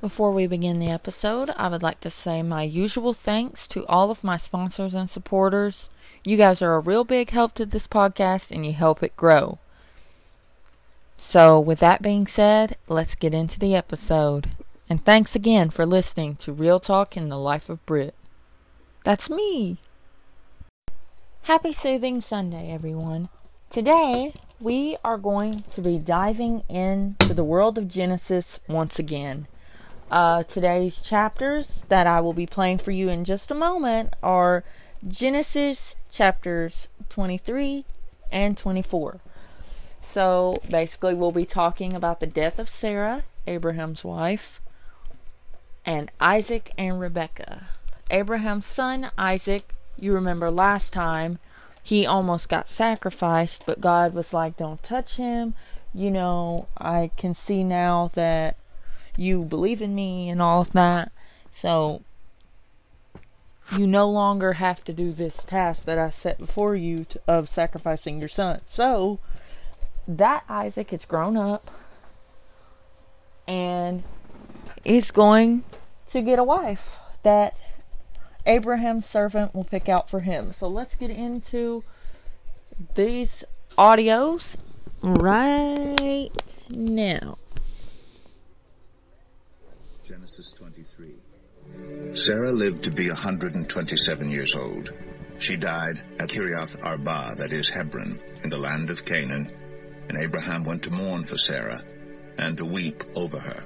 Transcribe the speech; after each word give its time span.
Before 0.00 0.32
we 0.32 0.46
begin 0.46 0.78
the 0.78 0.88
episode, 0.88 1.50
I 1.58 1.68
would 1.68 1.82
like 1.82 2.00
to 2.00 2.10
say 2.10 2.42
my 2.42 2.62
usual 2.62 3.12
thanks 3.12 3.68
to 3.68 3.84
all 3.86 4.10
of 4.10 4.24
my 4.24 4.38
sponsors 4.38 4.94
and 4.94 5.10
supporters. 5.10 5.90
You 6.24 6.38
guys 6.38 6.62
are 6.62 6.74
a 6.74 6.80
real 6.80 7.04
big 7.04 7.28
help 7.28 7.52
to 7.56 7.66
this 7.66 7.86
podcast 7.86 8.50
and 8.50 8.64
you 8.64 8.72
help 8.72 9.02
it 9.02 9.14
grow. 9.14 9.58
So, 11.18 11.60
with 11.60 11.80
that 11.80 12.00
being 12.00 12.26
said, 12.26 12.78
let's 12.88 13.14
get 13.14 13.34
into 13.34 13.58
the 13.58 13.74
episode. 13.74 14.52
And 14.88 15.04
thanks 15.04 15.36
again 15.36 15.68
for 15.68 15.84
listening 15.84 16.36
to 16.36 16.52
Real 16.54 16.80
Talk 16.80 17.14
in 17.14 17.28
the 17.28 17.36
Life 17.36 17.68
of 17.68 17.84
Brit. 17.84 18.14
That's 19.04 19.28
me. 19.28 19.76
Happy 21.42 21.74
Soothing 21.74 22.22
Sunday, 22.22 22.72
everyone. 22.72 23.28
Today, 23.68 24.32
we 24.58 24.96
are 25.04 25.18
going 25.18 25.64
to 25.74 25.82
be 25.82 25.98
diving 25.98 26.62
into 26.70 27.34
the 27.34 27.44
world 27.44 27.76
of 27.76 27.86
Genesis 27.86 28.58
once 28.66 28.98
again. 28.98 29.46
Uh, 30.10 30.42
today's 30.42 31.02
chapters 31.02 31.84
that 31.88 32.04
I 32.04 32.20
will 32.20 32.32
be 32.32 32.46
playing 32.46 32.78
for 32.78 32.90
you 32.90 33.08
in 33.08 33.24
just 33.24 33.52
a 33.52 33.54
moment 33.54 34.14
are 34.24 34.64
Genesis 35.06 35.94
chapters 36.10 36.88
23 37.10 37.84
and 38.32 38.58
24. 38.58 39.20
So 40.00 40.60
basically, 40.68 41.14
we'll 41.14 41.30
be 41.30 41.46
talking 41.46 41.94
about 41.94 42.18
the 42.18 42.26
death 42.26 42.58
of 42.58 42.68
Sarah, 42.68 43.22
Abraham's 43.46 44.02
wife, 44.02 44.60
and 45.86 46.10
Isaac 46.20 46.72
and 46.76 46.98
Rebekah. 46.98 47.68
Abraham's 48.10 48.66
son, 48.66 49.12
Isaac, 49.16 49.72
you 49.96 50.12
remember 50.12 50.50
last 50.50 50.92
time, 50.92 51.38
he 51.84 52.04
almost 52.04 52.48
got 52.48 52.68
sacrificed, 52.68 53.62
but 53.64 53.80
God 53.80 54.12
was 54.12 54.32
like, 54.32 54.56
don't 54.56 54.82
touch 54.82 55.16
him. 55.16 55.54
You 55.94 56.10
know, 56.10 56.66
I 56.76 57.12
can 57.16 57.32
see 57.32 57.62
now 57.62 58.10
that 58.14 58.56
you 59.20 59.44
believe 59.44 59.82
in 59.82 59.94
me 59.94 60.30
and 60.30 60.40
all 60.40 60.62
of 60.62 60.72
that. 60.72 61.12
So 61.54 62.00
you 63.76 63.86
no 63.86 64.08
longer 64.08 64.54
have 64.54 64.82
to 64.84 64.94
do 64.94 65.12
this 65.12 65.44
task 65.44 65.84
that 65.84 65.98
I 65.98 66.08
set 66.08 66.38
before 66.38 66.74
you 66.74 67.04
to, 67.04 67.20
of 67.26 67.48
sacrificing 67.50 68.18
your 68.18 68.30
son. 68.30 68.62
So 68.64 69.20
that 70.08 70.44
Isaac 70.48 70.90
is 70.94 71.04
grown 71.04 71.36
up 71.36 71.70
and 73.46 74.04
is 74.86 75.10
going 75.10 75.64
to 76.12 76.22
get 76.22 76.38
a 76.38 76.44
wife 76.44 76.96
that 77.22 77.54
Abraham's 78.46 79.04
servant 79.04 79.54
will 79.54 79.64
pick 79.64 79.86
out 79.86 80.08
for 80.08 80.20
him. 80.20 80.50
So 80.54 80.66
let's 80.66 80.94
get 80.94 81.10
into 81.10 81.84
these 82.94 83.44
audios 83.76 84.56
right 85.02 86.30
now. 86.70 87.36
Genesis 90.20 90.52
23. 90.58 92.14
Sarah 92.14 92.52
lived 92.52 92.84
to 92.84 92.90
be 92.90 93.08
127 93.08 94.30
years 94.30 94.54
old. 94.54 94.92
She 95.38 95.56
died 95.56 96.02
at 96.18 96.28
Kiriath 96.28 96.76
Arba, 96.84 97.36
that 97.38 97.54
is 97.54 97.70
Hebron, 97.70 98.20
in 98.44 98.50
the 98.50 98.58
land 98.58 98.90
of 98.90 99.06
Canaan, 99.06 99.50
and 100.10 100.18
Abraham 100.22 100.64
went 100.64 100.82
to 100.82 100.90
mourn 100.90 101.24
for 101.24 101.38
Sarah 101.38 101.82
and 102.36 102.58
to 102.58 102.66
weep 102.66 103.02
over 103.14 103.40
her. 103.40 103.64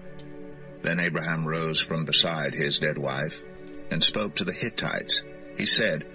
Then 0.82 1.00
Abraham 1.00 1.44
rose 1.44 1.80
from 1.80 2.04
beside 2.04 2.54
his 2.54 2.78
dead 2.78 2.98
wife 2.98 3.36
and 3.90 4.00
spoke 4.00 4.36
to 4.36 4.44
the 4.44 4.52
Hittites. 4.52 5.24
He 5.58 5.66
said, 5.66 6.06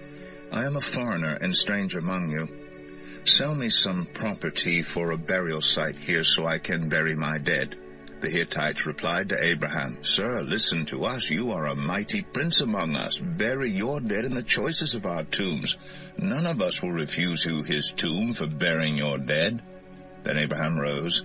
I 0.53 0.63
am 0.63 0.77
a 0.77 0.81
foreigner 0.81 1.37
and 1.41 1.53
stranger 1.53 1.99
among 1.99 2.29
you. 2.29 3.25
Sell 3.25 3.53
me 3.53 3.69
some 3.69 4.07
property 4.13 4.83
for 4.83 5.11
a 5.11 5.17
burial 5.17 5.59
site 5.59 5.97
here 5.97 6.23
so 6.23 6.45
I 6.45 6.59
can 6.59 6.87
bury 6.87 7.15
my 7.15 7.39
dead. 7.39 7.77
The 8.21 8.29
Hittites 8.29 8.85
replied 8.85 9.29
to 9.29 9.41
Abraham, 9.41 10.03
Sir, 10.03 10.41
listen 10.41 10.85
to 10.87 11.05
us. 11.05 11.29
You 11.29 11.51
are 11.51 11.67
a 11.67 11.75
mighty 11.75 12.21
prince 12.21 12.59
among 12.59 12.95
us. 12.95 13.15
Bury 13.15 13.71
your 13.71 14.01
dead 14.01 14.25
in 14.25 14.33
the 14.33 14.43
choicest 14.43 14.93
of 14.93 15.05
our 15.05 15.23
tombs. 15.23 15.77
None 16.17 16.45
of 16.45 16.61
us 16.61 16.81
will 16.81 16.91
refuse 16.91 17.45
you 17.45 17.63
his 17.63 17.93
tomb 17.93 18.33
for 18.33 18.45
burying 18.45 18.97
your 18.97 19.17
dead. 19.17 19.61
Then 20.23 20.37
Abraham 20.37 20.77
rose 20.77 21.23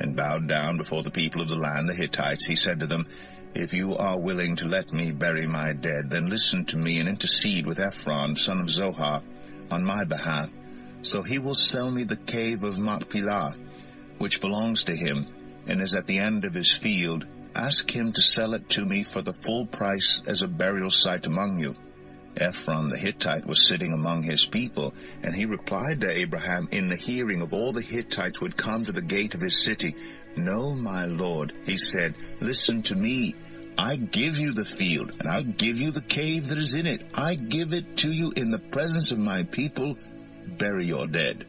and 0.00 0.16
bowed 0.16 0.48
down 0.48 0.76
before 0.76 1.04
the 1.04 1.12
people 1.12 1.40
of 1.40 1.48
the 1.48 1.54
land, 1.54 1.88
the 1.88 1.94
Hittites. 1.94 2.44
He 2.44 2.56
said 2.56 2.80
to 2.80 2.88
them, 2.88 3.06
If 3.54 3.72
you 3.72 3.96
are 3.96 4.20
willing 4.20 4.56
to 4.56 4.66
let 4.66 4.92
me 4.92 5.12
bury 5.12 5.46
my 5.46 5.72
dead, 5.72 6.10
then 6.10 6.26
listen 6.26 6.64
to 6.66 6.76
me 6.76 6.98
and 6.98 7.08
intercede 7.08 7.64
with 7.64 7.78
Ephron, 7.78 8.36
son 8.36 8.58
of 8.58 8.70
Zohar, 8.70 9.22
on 9.70 9.84
my 9.84 10.02
behalf. 10.02 10.50
So 11.02 11.22
he 11.22 11.38
will 11.38 11.54
sell 11.54 11.92
me 11.92 12.02
the 12.02 12.16
cave 12.16 12.64
of 12.64 12.76
Machpelah, 12.76 13.54
which 14.18 14.40
belongs 14.40 14.84
to 14.84 14.96
him, 14.96 15.28
and 15.66 15.80
is 15.80 15.94
at 15.94 16.06
the 16.06 16.18
end 16.18 16.44
of 16.44 16.54
his 16.54 16.72
field, 16.72 17.26
ask 17.54 17.90
him 17.90 18.12
to 18.12 18.20
sell 18.20 18.54
it 18.54 18.68
to 18.70 18.84
me 18.84 19.04
for 19.04 19.22
the 19.22 19.32
full 19.32 19.66
price 19.66 20.20
as 20.26 20.42
a 20.42 20.48
burial 20.48 20.90
site 20.90 21.26
among 21.26 21.58
you. 21.58 21.74
Ephron 22.36 22.88
the 22.88 22.98
Hittite 22.98 23.46
was 23.46 23.66
sitting 23.66 23.92
among 23.92 24.24
his 24.24 24.44
people, 24.44 24.92
and 25.22 25.34
he 25.34 25.46
replied 25.46 26.00
to 26.00 26.10
Abraham 26.10 26.68
in 26.72 26.88
the 26.88 26.96
hearing 26.96 27.42
of 27.42 27.52
all 27.52 27.72
the 27.72 27.82
Hittites 27.82 28.38
who 28.38 28.46
had 28.46 28.56
come 28.56 28.84
to 28.84 28.92
the 28.92 29.02
gate 29.02 29.34
of 29.34 29.40
his 29.40 29.62
city, 29.62 29.94
No, 30.36 30.74
my 30.74 31.06
lord, 31.06 31.52
he 31.64 31.78
said, 31.78 32.16
listen 32.40 32.82
to 32.82 32.96
me. 32.96 33.36
I 33.78 33.96
give 33.96 34.36
you 34.36 34.52
the 34.52 34.64
field, 34.64 35.12
and 35.18 35.28
I 35.28 35.42
give 35.42 35.76
you 35.76 35.90
the 35.90 36.02
cave 36.02 36.48
that 36.48 36.58
is 36.58 36.74
in 36.74 36.86
it. 36.86 37.10
I 37.14 37.34
give 37.34 37.72
it 37.72 37.98
to 37.98 38.12
you 38.12 38.32
in 38.34 38.50
the 38.50 38.58
presence 38.58 39.10
of 39.10 39.18
my 39.18 39.44
people. 39.44 39.96
Bury 40.46 40.86
your 40.86 41.06
dead. 41.06 41.44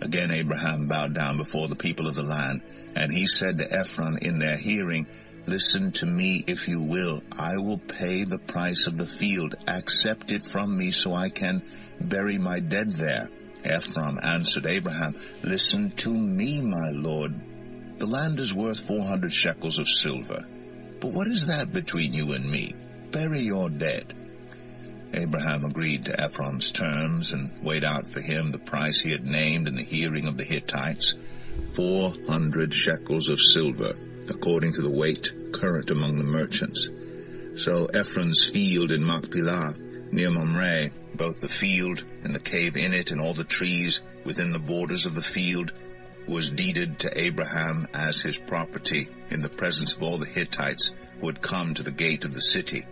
Again 0.00 0.30
Abraham 0.30 0.88
bowed 0.88 1.14
down 1.14 1.38
before 1.38 1.68
the 1.68 1.76
people 1.76 2.06
of 2.06 2.14
the 2.14 2.22
land. 2.22 2.62
And 2.96 3.12
he 3.12 3.26
said 3.26 3.58
to 3.58 3.70
Ephron 3.70 4.18
in 4.22 4.38
their 4.38 4.56
hearing, 4.56 5.06
Listen 5.46 5.92
to 5.92 6.06
me 6.06 6.42
if 6.46 6.66
you 6.66 6.80
will. 6.80 7.22
I 7.30 7.58
will 7.58 7.78
pay 7.78 8.24
the 8.24 8.38
price 8.38 8.86
of 8.86 8.96
the 8.96 9.06
field. 9.06 9.54
Accept 9.68 10.32
it 10.32 10.46
from 10.46 10.76
me 10.76 10.92
so 10.92 11.12
I 11.12 11.28
can 11.28 11.62
bury 12.00 12.38
my 12.38 12.58
dead 12.58 12.92
there. 12.92 13.28
Ephron 13.62 14.18
answered 14.22 14.64
Abraham, 14.64 15.14
Listen 15.42 15.90
to 15.96 16.12
me, 16.12 16.62
my 16.62 16.90
lord. 16.90 17.98
The 17.98 18.06
land 18.06 18.40
is 18.40 18.54
worth 18.54 18.80
four 18.80 19.04
hundred 19.04 19.34
shekels 19.34 19.78
of 19.78 19.88
silver. 19.88 20.46
But 20.98 21.12
what 21.12 21.26
is 21.26 21.48
that 21.48 21.74
between 21.74 22.14
you 22.14 22.32
and 22.32 22.50
me? 22.50 22.74
Bury 23.12 23.42
your 23.42 23.68
dead. 23.68 24.14
Abraham 25.12 25.66
agreed 25.66 26.06
to 26.06 26.18
Ephron's 26.18 26.72
terms 26.72 27.34
and 27.34 27.62
weighed 27.62 27.84
out 27.84 28.08
for 28.08 28.20
him 28.22 28.52
the 28.52 28.58
price 28.58 29.00
he 29.00 29.12
had 29.12 29.24
named 29.24 29.68
in 29.68 29.76
the 29.76 29.82
hearing 29.82 30.26
of 30.26 30.38
the 30.38 30.44
Hittites 30.44 31.14
four 31.74 32.14
hundred 32.26 32.72
shekels 32.72 33.28
of 33.28 33.40
silver, 33.40 33.94
according 34.28 34.72
to 34.72 34.82
the 34.82 34.90
weight 34.90 35.52
current 35.52 35.90
among 35.90 36.18
the 36.18 36.24
merchants. 36.24 36.88
So 37.56 37.86
Ephron's 37.86 38.44
field 38.44 38.92
in 38.92 39.04
Machpelah, 39.04 39.76
near 40.12 40.30
Mamre, 40.30 40.90
both 41.14 41.40
the 41.40 41.48
field 41.48 42.04
and 42.22 42.34
the 42.34 42.40
cave 42.40 42.76
in 42.76 42.92
it 42.92 43.10
and 43.10 43.20
all 43.20 43.34
the 43.34 43.44
trees 43.44 44.00
within 44.24 44.52
the 44.52 44.58
borders 44.58 45.06
of 45.06 45.14
the 45.14 45.22
field, 45.22 45.72
was 46.26 46.50
deeded 46.50 46.98
to 47.00 47.18
Abraham 47.18 47.86
as 47.94 48.20
his 48.20 48.36
property 48.36 49.08
in 49.30 49.42
the 49.42 49.48
presence 49.48 49.94
of 49.94 50.02
all 50.02 50.18
the 50.18 50.26
Hittites 50.26 50.90
who 51.20 51.28
had 51.28 51.40
come 51.40 51.74
to 51.74 51.82
the 51.82 51.90
gate 51.90 52.24
of 52.24 52.34
the 52.34 52.42
city. 52.42 52.84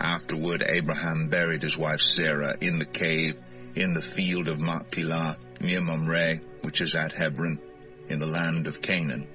Afterward 0.00 0.62
Abraham 0.64 1.28
buried 1.28 1.62
his 1.62 1.76
wife 1.76 2.00
Sarah 2.00 2.56
in 2.60 2.78
the 2.78 2.86
cave 2.86 3.36
in 3.74 3.94
the 3.94 4.02
field 4.02 4.48
of 4.48 4.60
Machpelah 4.60 5.36
near 5.60 5.80
Mamre, 5.80 6.40
which 6.62 6.80
is 6.80 6.94
at 6.94 7.12
Hebron, 7.12 7.60
in 8.08 8.18
the 8.18 8.26
land 8.26 8.66
of 8.66 8.82
Canaan. 8.82 9.26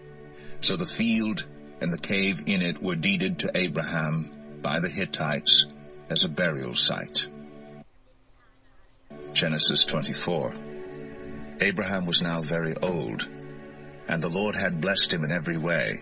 So 0.61 0.77
the 0.77 0.85
field 0.85 1.45
and 1.81 1.91
the 1.91 1.97
cave 1.97 2.43
in 2.45 2.61
it 2.61 2.81
were 2.81 2.95
deeded 2.95 3.39
to 3.39 3.51
Abraham 3.55 4.59
by 4.61 4.79
the 4.79 4.89
Hittites 4.89 5.65
as 6.09 6.23
a 6.23 6.29
burial 6.29 6.75
site. 6.75 7.27
Genesis 9.33 9.83
24 9.85 10.53
Abraham 11.59 12.05
was 12.05 12.21
now 12.21 12.41
very 12.41 12.75
old, 12.75 13.27
and 14.07 14.21
the 14.21 14.29
Lord 14.29 14.55
had 14.55 14.81
blessed 14.81 15.13
him 15.13 15.23
in 15.23 15.31
every 15.31 15.57
way. 15.57 16.01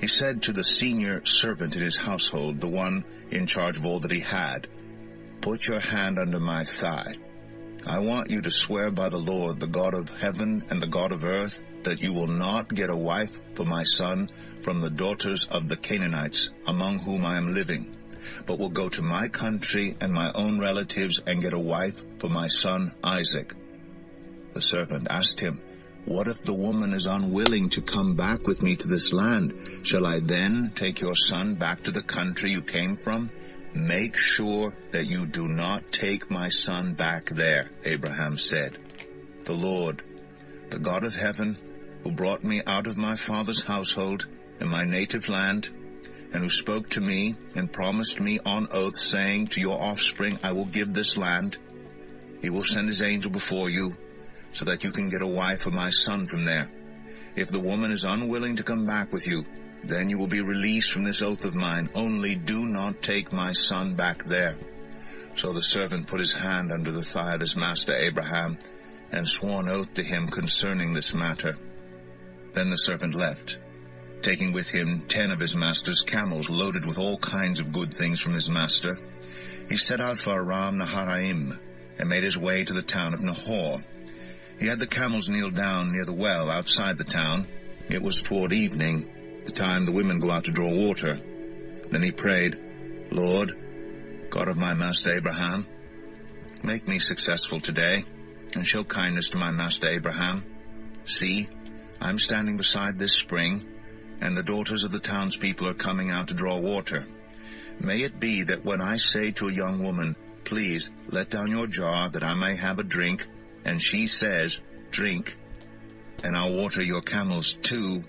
He 0.00 0.06
said 0.06 0.42
to 0.42 0.52
the 0.52 0.64
senior 0.64 1.24
servant 1.24 1.76
in 1.76 1.82
his 1.82 1.96
household, 1.96 2.60
the 2.60 2.68
one 2.68 3.04
in 3.30 3.46
charge 3.46 3.76
of 3.76 3.86
all 3.86 4.00
that 4.00 4.10
he 4.10 4.20
had, 4.20 4.66
Put 5.40 5.66
your 5.66 5.80
hand 5.80 6.18
under 6.18 6.40
my 6.40 6.64
thigh. 6.64 7.14
I 7.86 7.98
want 7.98 8.30
you 8.30 8.42
to 8.42 8.50
swear 8.50 8.90
by 8.90 9.08
the 9.08 9.18
Lord, 9.18 9.58
the 9.58 9.66
God 9.66 9.94
of 9.94 10.08
heaven 10.08 10.64
and 10.70 10.80
the 10.80 10.86
God 10.86 11.12
of 11.12 11.24
earth, 11.24 11.60
that 11.84 12.00
you 12.00 12.12
will 12.12 12.26
not 12.26 12.72
get 12.72 12.90
a 12.90 12.96
wife 12.96 13.38
for 13.54 13.64
my 13.64 13.84
son 13.84 14.30
from 14.62 14.80
the 14.80 14.90
daughters 14.90 15.46
of 15.50 15.68
the 15.68 15.76
Canaanites 15.76 16.50
among 16.66 17.00
whom 17.00 17.26
I 17.26 17.36
am 17.36 17.52
living, 17.52 17.96
but 18.46 18.58
will 18.58 18.70
go 18.70 18.88
to 18.88 19.02
my 19.02 19.28
country 19.28 19.96
and 20.00 20.12
my 20.12 20.32
own 20.32 20.60
relatives 20.60 21.20
and 21.26 21.42
get 21.42 21.52
a 21.52 21.58
wife 21.58 22.00
for 22.18 22.28
my 22.28 22.46
son 22.46 22.94
Isaac. 23.02 23.54
The 24.54 24.60
servant 24.60 25.08
asked 25.10 25.40
him, 25.40 25.60
What 26.04 26.28
if 26.28 26.40
the 26.40 26.54
woman 26.54 26.92
is 26.92 27.06
unwilling 27.06 27.70
to 27.70 27.82
come 27.82 28.14
back 28.16 28.46
with 28.46 28.62
me 28.62 28.76
to 28.76 28.88
this 28.88 29.12
land? 29.12 29.86
Shall 29.86 30.06
I 30.06 30.20
then 30.20 30.72
take 30.74 31.00
your 31.00 31.16
son 31.16 31.54
back 31.56 31.84
to 31.84 31.90
the 31.90 32.02
country 32.02 32.52
you 32.52 32.62
came 32.62 32.96
from? 32.96 33.30
Make 33.74 34.16
sure 34.16 34.74
that 34.90 35.06
you 35.06 35.26
do 35.26 35.48
not 35.48 35.90
take 35.90 36.30
my 36.30 36.50
son 36.50 36.94
back 36.94 37.30
there, 37.30 37.70
Abraham 37.84 38.36
said. 38.36 38.78
The 39.44 39.54
Lord, 39.54 40.02
the 40.68 40.78
God 40.78 41.04
of 41.04 41.14
heaven, 41.14 41.58
who 42.02 42.12
brought 42.12 42.42
me 42.42 42.62
out 42.66 42.86
of 42.86 42.96
my 42.96 43.16
father's 43.16 43.62
household 43.62 44.26
and 44.60 44.70
my 44.70 44.84
native 44.84 45.28
land, 45.28 45.68
and 46.32 46.42
who 46.42 46.48
spoke 46.48 46.88
to 46.88 47.00
me 47.00 47.36
and 47.54 47.72
promised 47.72 48.20
me 48.20 48.38
on 48.44 48.68
oath, 48.72 48.96
saying, 48.96 49.48
To 49.48 49.60
your 49.60 49.80
offspring 49.80 50.38
I 50.42 50.52
will 50.52 50.64
give 50.64 50.92
this 50.92 51.16
land. 51.16 51.58
He 52.40 52.50
will 52.50 52.64
send 52.64 52.88
his 52.88 53.02
angel 53.02 53.30
before 53.30 53.70
you, 53.70 53.96
so 54.52 54.64
that 54.64 54.84
you 54.84 54.90
can 54.90 55.10
get 55.10 55.22
a 55.22 55.26
wife 55.26 55.60
for 55.60 55.70
my 55.70 55.90
son 55.90 56.26
from 56.26 56.44
there. 56.44 56.68
If 57.36 57.48
the 57.48 57.60
woman 57.60 57.92
is 57.92 58.04
unwilling 58.04 58.56
to 58.56 58.62
come 58.62 58.86
back 58.86 59.12
with 59.12 59.26
you, 59.26 59.44
then 59.84 60.08
you 60.08 60.18
will 60.18 60.28
be 60.28 60.42
released 60.42 60.92
from 60.92 61.04
this 61.04 61.22
oath 61.22 61.44
of 61.44 61.54
mine. 61.54 61.88
Only 61.94 62.34
do 62.34 62.64
not 62.64 63.02
take 63.02 63.32
my 63.32 63.52
son 63.52 63.94
back 63.94 64.24
there. 64.24 64.56
So 65.34 65.52
the 65.52 65.62
servant 65.62 66.08
put 66.08 66.20
his 66.20 66.32
hand 66.32 66.72
under 66.72 66.92
the 66.92 67.02
thigh 67.02 67.34
of 67.34 67.40
his 67.40 67.56
master 67.56 67.94
Abraham, 67.94 68.58
and 69.10 69.26
swore 69.26 69.60
an 69.60 69.68
oath 69.68 69.94
to 69.94 70.02
him 70.02 70.28
concerning 70.28 70.92
this 70.92 71.14
matter. 71.14 71.56
Then 72.54 72.70
the 72.70 72.76
servant 72.76 73.14
left, 73.14 73.58
taking 74.20 74.52
with 74.52 74.68
him 74.68 75.06
ten 75.08 75.30
of 75.30 75.40
his 75.40 75.54
master's 75.54 76.02
camels 76.02 76.50
loaded 76.50 76.84
with 76.84 76.98
all 76.98 77.18
kinds 77.18 77.60
of 77.60 77.72
good 77.72 77.94
things 77.94 78.20
from 78.20 78.34
his 78.34 78.48
master. 78.48 78.98
He 79.68 79.76
set 79.76 80.00
out 80.00 80.18
for 80.18 80.32
Aram 80.32 80.78
Naharaim, 80.78 81.58
and 81.98 82.08
made 82.08 82.24
his 82.24 82.36
way 82.36 82.64
to 82.64 82.72
the 82.72 82.82
town 82.82 83.14
of 83.14 83.20
Nahor. 83.20 83.82
He 84.58 84.66
had 84.66 84.78
the 84.78 84.86
camels 84.86 85.28
kneel 85.28 85.50
down 85.50 85.92
near 85.92 86.04
the 86.04 86.12
well 86.12 86.50
outside 86.50 86.98
the 86.98 87.04
town. 87.04 87.48
It 87.88 88.02
was 88.02 88.22
toward 88.22 88.52
evening, 88.52 89.42
the 89.44 89.52
time 89.52 89.86
the 89.86 89.92
women 89.92 90.20
go 90.20 90.30
out 90.30 90.44
to 90.44 90.52
draw 90.52 90.70
water. 90.70 91.18
Then 91.90 92.02
he 92.02 92.12
prayed, 92.12 92.58
Lord, 93.10 93.56
God 94.30 94.48
of 94.48 94.56
my 94.56 94.74
master 94.74 95.12
Abraham, 95.14 95.66
make 96.62 96.86
me 96.86 96.98
successful 96.98 97.60
today, 97.60 98.04
and 98.54 98.66
show 98.66 98.84
kindness 98.84 99.30
to 99.30 99.38
my 99.38 99.50
master 99.50 99.88
Abraham. 99.88 100.44
See, 101.04 101.48
I'm 102.02 102.18
standing 102.18 102.56
beside 102.56 102.98
this 102.98 103.12
spring, 103.12 103.64
and 104.20 104.36
the 104.36 104.42
daughters 104.42 104.82
of 104.82 104.90
the 104.90 104.98
townspeople 104.98 105.68
are 105.68 105.74
coming 105.74 106.10
out 106.10 106.28
to 106.28 106.34
draw 106.34 106.58
water. 106.58 107.06
May 107.78 108.02
it 108.02 108.18
be 108.18 108.42
that 108.42 108.64
when 108.64 108.80
I 108.80 108.96
say 108.96 109.30
to 109.32 109.48
a 109.48 109.52
young 109.52 109.84
woman, 109.84 110.16
Please 110.44 110.90
let 111.08 111.30
down 111.30 111.52
your 111.52 111.68
jar 111.68 112.10
that 112.10 112.24
I 112.24 112.34
may 112.34 112.56
have 112.56 112.80
a 112.80 112.82
drink, 112.82 113.24
and 113.64 113.80
she 113.80 114.08
says, 114.08 114.60
Drink, 114.90 115.38
and 116.24 116.36
I'll 116.36 116.56
water 116.56 116.82
your 116.82 117.02
camels 117.02 117.54
too, 117.54 118.02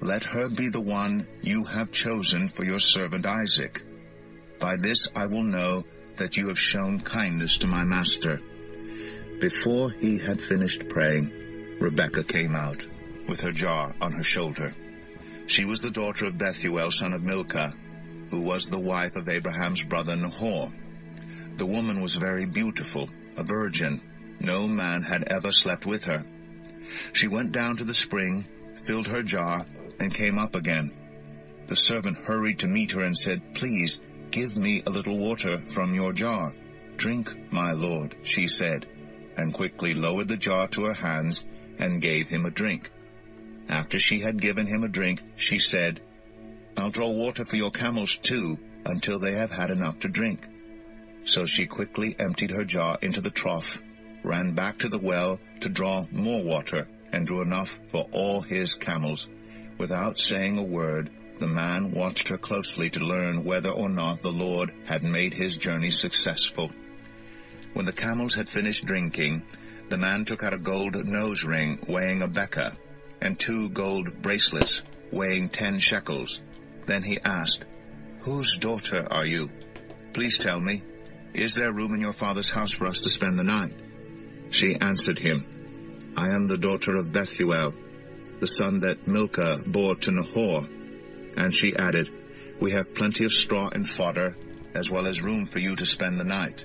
let 0.00 0.22
her 0.22 0.48
be 0.48 0.68
the 0.68 0.80
one 0.80 1.26
you 1.42 1.64
have 1.64 1.90
chosen 1.90 2.48
for 2.48 2.64
your 2.64 2.78
servant 2.78 3.26
Isaac. 3.26 3.82
By 4.60 4.76
this 4.76 5.08
I 5.16 5.26
will 5.26 5.42
know 5.42 5.84
that 6.16 6.36
you 6.36 6.48
have 6.48 6.58
shown 6.58 7.00
kindness 7.00 7.58
to 7.58 7.66
my 7.66 7.84
master. 7.84 8.40
Before 9.40 9.90
he 9.90 10.18
had 10.18 10.40
finished 10.40 10.88
praying, 10.88 11.43
Rebekah 11.80 12.24
came 12.24 12.54
out, 12.54 12.86
with 13.28 13.40
her 13.40 13.52
jar 13.52 13.94
on 14.00 14.12
her 14.12 14.22
shoulder. 14.22 14.74
She 15.46 15.64
was 15.64 15.82
the 15.82 15.90
daughter 15.90 16.26
of 16.26 16.38
Bethuel, 16.38 16.90
son 16.90 17.12
of 17.12 17.22
Milcah, 17.22 17.74
who 18.30 18.40
was 18.40 18.68
the 18.68 18.78
wife 18.78 19.16
of 19.16 19.28
Abraham's 19.28 19.82
brother 19.82 20.16
Nahor. 20.16 20.72
The 21.56 21.66
woman 21.66 22.00
was 22.00 22.16
very 22.16 22.46
beautiful, 22.46 23.10
a 23.36 23.42
virgin. 23.42 24.00
No 24.40 24.66
man 24.66 25.02
had 25.02 25.24
ever 25.28 25.52
slept 25.52 25.84
with 25.84 26.04
her. 26.04 26.24
She 27.12 27.28
went 27.28 27.52
down 27.52 27.76
to 27.78 27.84
the 27.84 27.94
spring, 27.94 28.46
filled 28.84 29.08
her 29.08 29.22
jar, 29.22 29.66
and 29.98 30.14
came 30.14 30.38
up 30.38 30.54
again. 30.54 30.92
The 31.66 31.76
servant 31.76 32.18
hurried 32.18 32.60
to 32.60 32.68
meet 32.68 32.92
her 32.92 33.02
and 33.02 33.18
said, 33.18 33.54
Please, 33.54 34.00
give 34.30 34.56
me 34.56 34.82
a 34.86 34.90
little 34.90 35.18
water 35.18 35.58
from 35.72 35.94
your 35.94 36.12
jar. 36.12 36.54
Drink, 36.96 37.52
my 37.52 37.72
lord, 37.72 38.16
she 38.22 38.48
said, 38.48 38.86
and 39.36 39.52
quickly 39.52 39.94
lowered 39.94 40.28
the 40.28 40.36
jar 40.36 40.68
to 40.68 40.84
her 40.84 40.94
hands 40.94 41.44
and 41.78 42.02
gave 42.02 42.28
him 42.28 42.44
a 42.44 42.50
drink. 42.50 42.90
After 43.68 43.98
she 43.98 44.20
had 44.20 44.40
given 44.40 44.66
him 44.66 44.84
a 44.84 44.88
drink, 44.88 45.22
she 45.36 45.58
said, 45.58 46.00
I'll 46.76 46.90
draw 46.90 47.08
water 47.08 47.44
for 47.44 47.56
your 47.56 47.70
camels 47.70 48.16
too, 48.16 48.58
until 48.84 49.18
they 49.18 49.32
have 49.32 49.52
had 49.52 49.70
enough 49.70 50.00
to 50.00 50.08
drink. 50.08 50.46
So 51.24 51.46
she 51.46 51.66
quickly 51.66 52.14
emptied 52.18 52.50
her 52.50 52.64
jar 52.64 52.98
into 53.00 53.20
the 53.20 53.30
trough, 53.30 53.82
ran 54.22 54.52
back 54.52 54.78
to 54.78 54.88
the 54.88 54.98
well 54.98 55.40
to 55.60 55.68
draw 55.68 56.06
more 56.10 56.44
water, 56.44 56.86
and 57.12 57.26
drew 57.26 57.42
enough 57.42 57.78
for 57.88 58.06
all 58.12 58.42
his 58.42 58.74
camels. 58.74 59.28
Without 59.78 60.18
saying 60.18 60.58
a 60.58 60.62
word, 60.62 61.10
the 61.40 61.46
man 61.46 61.92
watched 61.92 62.28
her 62.28 62.38
closely 62.38 62.90
to 62.90 63.00
learn 63.00 63.44
whether 63.44 63.70
or 63.70 63.88
not 63.88 64.22
the 64.22 64.32
Lord 64.32 64.72
had 64.84 65.02
made 65.02 65.34
his 65.34 65.56
journey 65.56 65.90
successful. 65.90 66.70
When 67.72 67.86
the 67.86 67.92
camels 67.92 68.34
had 68.34 68.48
finished 68.48 68.84
drinking, 68.84 69.42
the 69.88 69.98
man 69.98 70.24
took 70.24 70.42
out 70.42 70.54
a 70.54 70.58
gold 70.58 70.96
nose 71.06 71.44
ring 71.44 71.78
weighing 71.88 72.22
a 72.22 72.28
beka, 72.28 72.76
and 73.20 73.38
two 73.38 73.68
gold 73.70 74.22
bracelets 74.22 74.82
weighing 75.12 75.48
ten 75.48 75.78
shekels. 75.78 76.40
Then 76.86 77.02
he 77.02 77.18
asked, 77.20 77.64
Whose 78.20 78.56
daughter 78.58 79.06
are 79.10 79.26
you? 79.26 79.50
Please 80.12 80.38
tell 80.38 80.60
me, 80.60 80.82
is 81.34 81.54
there 81.54 81.72
room 81.72 81.94
in 81.94 82.00
your 82.00 82.12
father's 82.12 82.50
house 82.50 82.72
for 82.72 82.86
us 82.86 83.00
to 83.00 83.10
spend 83.10 83.38
the 83.38 83.44
night? 83.44 83.74
She 84.50 84.76
answered 84.76 85.18
him, 85.18 86.12
I 86.16 86.28
am 86.28 86.46
the 86.46 86.58
daughter 86.58 86.96
of 86.96 87.12
Bethuel, 87.12 87.74
the 88.40 88.46
son 88.46 88.80
that 88.80 89.08
Milcah 89.08 89.62
bore 89.66 89.96
to 89.96 90.10
Nahor. 90.12 90.68
And 91.36 91.52
she 91.52 91.74
added, 91.76 92.08
We 92.60 92.70
have 92.72 92.94
plenty 92.94 93.24
of 93.24 93.32
straw 93.32 93.68
and 93.72 93.88
fodder, 93.88 94.36
as 94.74 94.90
well 94.90 95.06
as 95.06 95.22
room 95.22 95.46
for 95.46 95.58
you 95.58 95.74
to 95.76 95.86
spend 95.86 96.20
the 96.20 96.24
night. 96.24 96.64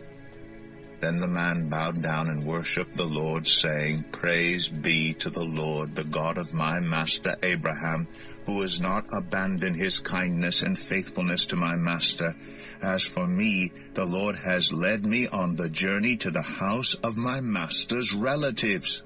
Then 1.02 1.20
the 1.22 1.28
man 1.28 1.70
bowed 1.70 2.02
down 2.02 2.28
and 2.28 2.46
worshipped 2.46 2.98
the 2.98 3.06
Lord, 3.06 3.48
saying, 3.48 4.04
Praise 4.12 4.68
be 4.68 5.14
to 5.16 5.30
the 5.30 5.46
Lord, 5.46 5.96
the 5.96 6.04
God 6.04 6.38
of 6.38 6.54
my 6.54 6.82
master 6.82 7.38
Abraham, 7.42 8.08
who 8.46 8.62
has 8.62 8.82
not 8.82 9.06
abandoned 9.14 9.78
his 9.78 10.00
kindness 10.00 10.62
and 10.62 10.78
faithfulness 10.78 11.46
to 11.48 11.56
my 11.56 11.78
master. 11.78 12.36
As 12.82 13.04
for 13.04 13.26
me, 13.26 13.72
the 13.94 14.06
Lord 14.06 14.36
has 14.36 14.74
led 14.74 15.06
me 15.06 15.28
on 15.28 15.56
the 15.56 15.70
journey 15.70 16.18
to 16.18 16.32
the 16.32 16.42
house 16.42 16.96
of 16.96 17.16
my 17.16 17.40
master's 17.40 18.14
relatives. 18.14 19.02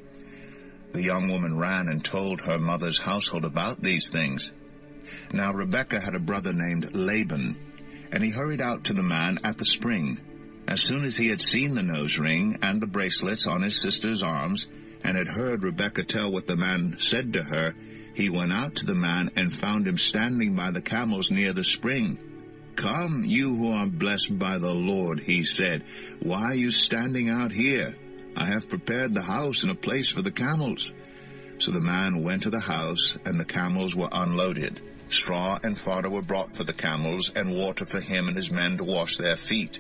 The 0.93 1.03
young 1.03 1.29
woman 1.29 1.57
ran 1.59 1.89
and 1.89 2.03
told 2.03 2.41
her 2.41 2.57
mother's 2.57 2.99
household 2.99 3.45
about 3.45 3.81
these 3.81 4.09
things. 4.09 4.51
Now 5.31 5.53
Rebekah 5.53 5.99
had 5.99 6.15
a 6.15 6.19
brother 6.19 6.53
named 6.53 6.95
Laban, 6.95 7.59
and 8.11 8.23
he 8.23 8.31
hurried 8.31 8.61
out 8.61 8.85
to 8.85 8.93
the 8.93 9.03
man 9.03 9.39
at 9.43 9.57
the 9.57 9.65
spring. 9.65 10.19
As 10.67 10.81
soon 10.81 11.03
as 11.03 11.17
he 11.17 11.27
had 11.27 11.41
seen 11.41 11.75
the 11.75 11.83
nose 11.83 12.17
ring 12.17 12.59
and 12.61 12.81
the 12.81 12.87
bracelets 12.87 13.47
on 13.47 13.61
his 13.61 13.79
sister's 13.79 14.23
arms, 14.23 14.67
and 15.03 15.17
had 15.17 15.27
heard 15.27 15.63
Rebekah 15.63 16.05
tell 16.05 16.31
what 16.31 16.47
the 16.47 16.55
man 16.55 16.95
said 16.99 17.33
to 17.33 17.43
her, 17.43 17.75
he 18.13 18.29
went 18.29 18.53
out 18.53 18.75
to 18.75 18.85
the 18.85 18.95
man 18.95 19.31
and 19.35 19.59
found 19.59 19.87
him 19.87 19.97
standing 19.97 20.55
by 20.55 20.71
the 20.71 20.81
camels 20.81 21.31
near 21.31 21.51
the 21.51 21.63
spring. 21.63 22.17
Come, 22.75 23.23
you 23.25 23.55
who 23.55 23.69
are 23.69 23.87
blessed 23.87 24.37
by 24.37 24.57
the 24.57 24.73
Lord, 24.73 25.19
he 25.19 25.43
said. 25.43 25.83
Why 26.19 26.43
are 26.43 26.55
you 26.55 26.71
standing 26.71 27.29
out 27.29 27.51
here? 27.51 27.95
I 28.35 28.45
have 28.47 28.69
prepared 28.69 29.13
the 29.13 29.21
house 29.21 29.63
and 29.63 29.71
a 29.71 29.75
place 29.75 30.09
for 30.09 30.21
the 30.21 30.31
camels. 30.31 30.93
So 31.59 31.71
the 31.71 31.81
man 31.81 32.23
went 32.23 32.43
to 32.43 32.49
the 32.49 32.59
house, 32.59 33.17
and 33.25 33.39
the 33.39 33.45
camels 33.45 33.95
were 33.95 34.09
unloaded. 34.11 34.81
Straw 35.09 35.59
and 35.61 35.77
fodder 35.77 36.09
were 36.09 36.23
brought 36.23 36.55
for 36.55 36.63
the 36.63 36.73
camels, 36.73 37.31
and 37.35 37.55
water 37.55 37.85
for 37.85 37.99
him 37.99 38.27
and 38.27 38.35
his 38.35 38.49
men 38.49 38.77
to 38.77 38.83
wash 38.83 39.17
their 39.17 39.35
feet. 39.35 39.79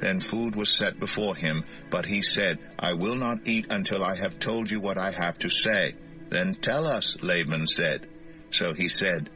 Then 0.00 0.20
food 0.20 0.56
was 0.56 0.70
set 0.70 0.98
before 0.98 1.36
him, 1.36 1.64
but 1.90 2.06
he 2.06 2.22
said, 2.22 2.58
I 2.78 2.94
will 2.94 3.16
not 3.16 3.46
eat 3.46 3.66
until 3.70 4.02
I 4.02 4.16
have 4.16 4.38
told 4.38 4.70
you 4.70 4.80
what 4.80 4.98
I 4.98 5.10
have 5.10 5.38
to 5.40 5.50
say. 5.50 5.94
Then 6.30 6.54
tell 6.54 6.86
us, 6.86 7.18
Laban 7.22 7.66
said. 7.66 8.06
So 8.50 8.72
he 8.72 8.88
said, 8.88 9.28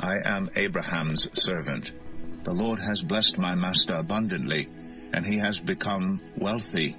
I 0.00 0.14
am 0.24 0.50
Abraham's 0.56 1.28
servant. 1.38 1.92
The 2.44 2.54
Lord 2.54 2.78
has 2.78 3.02
blessed 3.02 3.38
my 3.38 3.54
master 3.54 3.94
abundantly, 3.94 4.68
and 5.12 5.26
he 5.26 5.38
has 5.38 5.58
become 5.58 6.20
wealthy. 6.36 6.96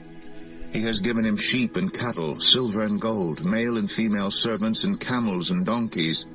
He 0.74 0.82
has 0.82 1.00
given 1.00 1.26
him 1.26 1.38
sheep 1.38 1.76
and 1.78 1.92
cattle, 1.92 2.40
silver 2.40 2.84
and 2.84 3.00
gold, 3.00 3.44
male 3.44 3.78
and 3.78 3.90
female 3.90 4.30
servants, 4.30 4.84
and 4.84 5.00
camels 5.00 5.50
and 5.50 5.66
donkeys. 5.66 6.26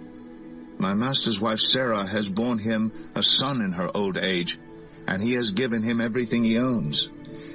My 0.78 0.94
master's 0.94 1.38
wife 1.38 1.60
Sarah 1.60 2.06
has 2.06 2.28
borne 2.28 2.58
him 2.58 2.92
a 3.14 3.22
son 3.22 3.60
in 3.60 3.72
her 3.72 3.90
old 3.94 4.16
age, 4.16 4.58
and 5.06 5.22
he 5.22 5.34
has 5.34 5.52
given 5.52 5.82
him 5.82 6.00
everything 6.00 6.44
he 6.44 6.58
owns. 6.58 7.08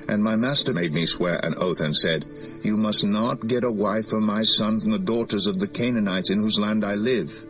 And 0.08 0.24
my 0.24 0.36
master 0.36 0.74
made 0.74 0.94
me 0.94 1.06
swear 1.06 1.40
an 1.44 1.56
oath 1.58 1.82
and 1.82 1.96
said, 1.96 2.26
You 2.64 2.78
must 2.78 3.04
not 3.04 3.46
get 3.46 3.64
a 3.64 3.72
wife 3.72 4.10
for 4.10 4.22
my 4.22 4.44
son 4.44 4.80
from 4.80 4.92
the 4.92 5.00
daughters 5.00 5.48
of 5.48 5.60
the 5.60 5.68
Canaanites 5.68 6.30
in 6.30 6.42
whose 6.42 6.60
land 6.60 6.86
I 6.86 6.96
live, 6.96 7.46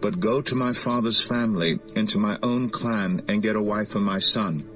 but 0.00 0.18
go 0.18 0.40
to 0.40 0.54
my 0.54 0.72
father's 0.72 1.22
family 1.22 1.78
and 1.94 2.08
to 2.08 2.18
my 2.18 2.38
own 2.42 2.70
clan 2.70 3.24
and 3.28 3.42
get 3.42 3.56
a 3.56 3.62
wife 3.62 3.90
for 3.90 4.00
my 4.00 4.18
son. 4.18 4.68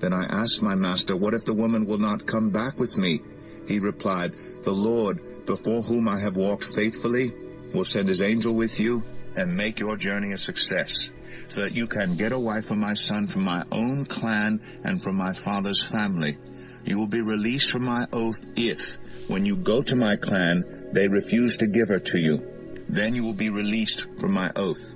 Then 0.00 0.12
I 0.12 0.24
asked 0.24 0.62
my 0.62 0.74
master, 0.74 1.16
What 1.16 1.34
if 1.34 1.44
the 1.44 1.54
woman 1.54 1.86
will 1.86 1.98
not 1.98 2.26
come 2.26 2.50
back 2.50 2.78
with 2.78 2.96
me? 2.96 3.20
He 3.66 3.78
replied, 3.78 4.34
The 4.62 4.72
Lord, 4.72 5.46
before 5.46 5.82
whom 5.82 6.08
I 6.08 6.18
have 6.20 6.36
walked 6.36 6.64
faithfully, 6.64 7.34
will 7.72 7.84
send 7.84 8.08
his 8.08 8.22
angel 8.22 8.54
with 8.54 8.80
you 8.80 9.02
and 9.36 9.56
make 9.56 9.78
your 9.78 9.96
journey 9.96 10.32
a 10.32 10.38
success, 10.38 11.10
so 11.48 11.62
that 11.62 11.74
you 11.74 11.86
can 11.86 12.16
get 12.16 12.32
a 12.32 12.38
wife 12.38 12.66
for 12.66 12.76
my 12.76 12.94
son 12.94 13.26
from 13.26 13.42
my 13.42 13.64
own 13.72 14.04
clan 14.04 14.60
and 14.84 15.02
from 15.02 15.16
my 15.16 15.32
father's 15.32 15.82
family. 15.82 16.36
You 16.84 16.98
will 16.98 17.08
be 17.08 17.20
released 17.20 17.70
from 17.70 17.84
my 17.84 18.06
oath 18.12 18.40
if, 18.56 18.96
when 19.26 19.44
you 19.44 19.56
go 19.56 19.82
to 19.82 19.96
my 19.96 20.16
clan, 20.16 20.88
they 20.92 21.08
refuse 21.08 21.58
to 21.58 21.66
give 21.66 21.88
her 21.88 22.00
to 22.00 22.18
you. 22.18 22.74
Then 22.88 23.14
you 23.14 23.24
will 23.24 23.34
be 23.34 23.50
released 23.50 24.06
from 24.18 24.32
my 24.32 24.50
oath. 24.56 24.94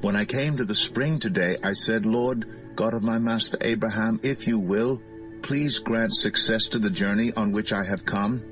When 0.00 0.14
I 0.14 0.24
came 0.24 0.56
to 0.56 0.64
the 0.64 0.74
spring 0.74 1.18
today, 1.18 1.56
I 1.62 1.72
said, 1.72 2.06
Lord, 2.06 2.76
God 2.76 2.94
of 2.94 3.02
my 3.02 3.18
master 3.18 3.58
Abraham, 3.60 4.20
if 4.22 4.46
you 4.46 4.60
will, 4.60 5.02
please 5.42 5.80
grant 5.80 6.14
success 6.14 6.68
to 6.68 6.78
the 6.78 6.90
journey 6.90 7.32
on 7.32 7.50
which 7.50 7.72
I 7.72 7.84
have 7.84 8.04
come. 8.04 8.44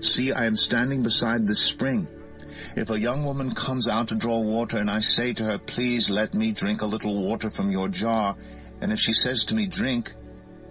See, 0.00 0.32
I 0.32 0.46
am 0.46 0.56
standing 0.56 1.02
beside 1.04 1.46
this 1.46 1.60
spring. 1.60 2.08
If 2.76 2.90
a 2.90 3.00
young 3.00 3.24
woman 3.24 3.52
comes 3.52 3.88
out 3.88 4.08
to 4.08 4.14
draw 4.14 4.40
water 4.40 4.78
and 4.78 4.90
I 4.90 5.00
say 5.00 5.32
to 5.34 5.44
her, 5.44 5.58
please 5.58 6.08
let 6.10 6.34
me 6.34 6.52
drink 6.52 6.82
a 6.82 6.86
little 6.86 7.26
water 7.26 7.50
from 7.50 7.70
your 7.70 7.88
jar, 7.88 8.36
and 8.80 8.92
if 8.92 9.00
she 9.00 9.12
says 9.12 9.44
to 9.46 9.54
me, 9.54 9.66
drink, 9.66 10.12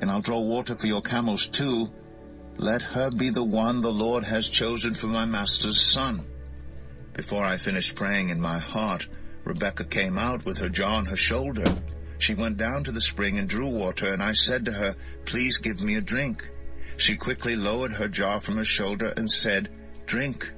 and 0.01 0.09
I'll 0.09 0.21
draw 0.21 0.39
water 0.39 0.75
for 0.75 0.87
your 0.87 1.01
camels 1.01 1.47
too, 1.47 1.87
let 2.57 2.81
her 2.81 3.09
be 3.09 3.29
the 3.29 3.43
one 3.43 3.81
the 3.81 3.91
Lord 3.91 4.23
has 4.23 4.47
chosen 4.47 4.93
for 4.93 5.07
my 5.07 5.25
master's 5.25 5.81
son. 5.81 6.27
Before 7.13 7.43
I 7.43 7.57
finished 7.57 7.95
praying 7.95 8.29
in 8.29 8.39
my 8.39 8.59
heart, 8.59 9.07
Rebekah 9.43 9.85
came 9.85 10.17
out 10.17 10.45
with 10.45 10.57
her 10.59 10.69
jar 10.69 10.91
on 10.91 11.05
her 11.05 11.17
shoulder. 11.17 11.81
She 12.17 12.33
went 12.33 12.57
down 12.57 12.83
to 12.83 12.91
the 12.91 13.01
spring 13.01 13.39
and 13.39 13.47
drew 13.47 13.67
water, 13.67 14.13
and 14.13 14.21
I 14.21 14.33
said 14.33 14.65
to 14.65 14.71
her, 14.71 14.95
Please 15.25 15.57
give 15.57 15.79
me 15.79 15.95
a 15.95 16.01
drink. 16.01 16.49
She 16.97 17.15
quickly 17.15 17.55
lowered 17.55 17.93
her 17.93 18.09
jar 18.09 18.39
from 18.41 18.57
her 18.57 18.65
shoulder 18.65 19.13
and 19.15 19.31
said, 19.31 19.69
Drink, 20.05 20.51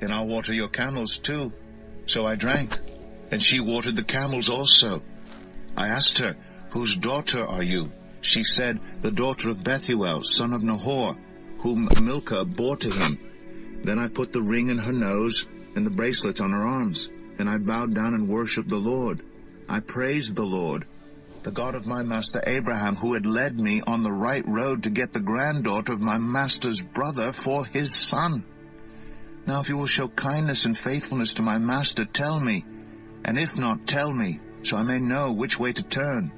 and 0.00 0.12
I'll 0.12 0.26
water 0.26 0.52
your 0.52 0.68
camels 0.68 1.18
too. 1.18 1.52
So 2.06 2.26
I 2.26 2.36
drank, 2.36 2.78
and 3.30 3.42
she 3.42 3.60
watered 3.60 3.96
the 3.96 4.04
camels 4.04 4.48
also. 4.48 5.02
I 5.76 5.88
asked 5.88 6.18
her, 6.18 6.36
Whose 6.70 6.96
daughter 6.96 7.44
are 7.44 7.62
you? 7.62 7.92
She 8.20 8.44
said, 8.44 8.80
The 9.02 9.10
daughter 9.10 9.50
of 9.50 9.62
Bethuel, 9.62 10.22
son 10.24 10.52
of 10.52 10.62
Nahor, 10.62 11.16
whom 11.58 11.88
Milcah 12.00 12.44
bore 12.44 12.76
to 12.78 12.90
him. 12.90 13.18
Then 13.84 13.98
I 13.98 14.08
put 14.08 14.32
the 14.32 14.42
ring 14.42 14.68
in 14.68 14.78
her 14.78 14.92
nose 14.92 15.46
and 15.74 15.86
the 15.86 15.90
bracelets 15.90 16.40
on 16.40 16.50
her 16.50 16.66
arms, 16.66 17.08
and 17.38 17.48
I 17.48 17.58
bowed 17.58 17.94
down 17.94 18.14
and 18.14 18.28
worshipped 18.28 18.68
the 18.68 18.76
Lord. 18.76 19.22
I 19.68 19.80
praised 19.80 20.36
the 20.36 20.46
Lord 20.46 20.86
the 21.42 21.50
God 21.52 21.74
of 21.74 21.86
my 21.86 22.02
master 22.02 22.42
Abraham, 22.46 22.96
who 22.96 23.14
had 23.14 23.24
led 23.24 23.58
me 23.58 23.80
on 23.80 24.02
the 24.02 24.12
right 24.12 24.46
road 24.46 24.82
to 24.82 24.90
get 24.90 25.12
the 25.12 25.20
granddaughter 25.20 25.92
of 25.92 26.00
my 26.00 26.18
master's 26.18 26.80
brother 26.80 27.32
for 27.32 27.64
his 27.64 27.94
son. 27.94 28.44
Now 29.48 29.60
if 29.60 29.70
you 29.70 29.78
will 29.78 29.86
show 29.86 30.08
kindness 30.08 30.66
and 30.66 30.76
faithfulness 30.76 31.32
to 31.34 31.42
my 31.42 31.56
master, 31.56 32.04
tell 32.04 32.38
me, 32.38 32.66
and 33.24 33.38
if 33.38 33.56
not, 33.56 33.86
tell 33.86 34.12
me, 34.12 34.40
so 34.62 34.76
I 34.76 34.82
may 34.82 34.98
know 34.98 35.32
which 35.32 35.58
way 35.58 35.72
to 35.72 35.82
turn. 35.82 36.30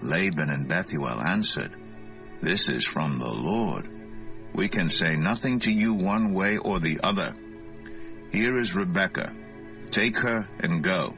Laban 0.00 0.48
and 0.48 0.66
Bethuel 0.66 1.20
answered, 1.20 1.76
This 2.40 2.70
is 2.70 2.86
from 2.86 3.18
the 3.18 3.28
Lord. 3.30 3.90
We 4.54 4.68
can 4.68 4.88
say 4.88 5.16
nothing 5.16 5.58
to 5.60 5.70
you 5.70 5.92
one 5.92 6.32
way 6.32 6.56
or 6.56 6.80
the 6.80 7.00
other. 7.02 7.34
Here 8.32 8.56
is 8.56 8.74
Rebekah. 8.74 9.34
Take 9.90 10.16
her 10.20 10.48
and 10.60 10.82
go 10.82 11.14